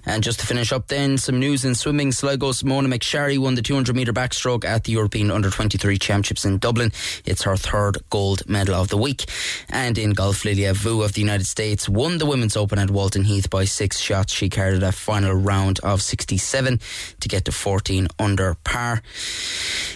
[0.05, 2.11] And just to finish up then, some news in swimming.
[2.11, 6.57] Sligo's Mona McSharry won the 200 metre backstroke at the European Under 23 Championships in
[6.57, 6.91] Dublin.
[7.25, 9.25] It's her third gold medal of the week.
[9.69, 13.23] And in golf, Lilia Vu of the United States won the Women's Open at Walton
[13.23, 14.33] Heath by six shots.
[14.33, 16.79] She carried a final round of 67
[17.19, 19.01] to get to 14 under par.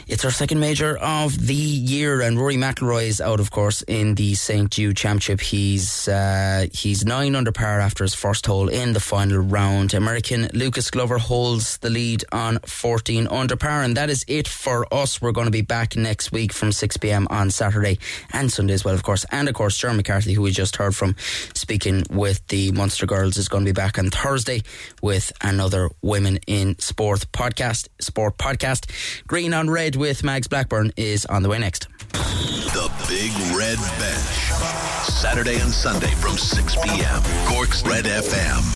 [0.07, 4.15] It's her second major of the year, and Rory McIlroy is out, of course, in
[4.15, 4.69] the St.
[4.69, 5.41] Jude Championship.
[5.41, 9.93] He's uh, he's nine under par after his first hole in the final round round.
[9.93, 14.91] American Lucas Glover holds the lead on 14 under par, and that is it for
[14.93, 15.21] us.
[15.21, 17.97] We're going to be back next week from 6 pm on Saturday
[18.31, 19.25] and Sunday as well, of course.
[19.31, 21.15] And of course, Jeremy McCarthy, who we just heard from
[21.53, 24.61] speaking with the Munster Girls, is going to be back on Thursday
[25.01, 27.87] with another Women in Sport podcast.
[27.99, 29.25] Sport podcast.
[29.27, 31.87] Green on Red with Mags Blackburn is on the way next.
[32.11, 34.41] The Big Red Bench.
[35.03, 37.21] Saturday and Sunday from 6 p.m.
[37.47, 38.61] Cork's Red FM.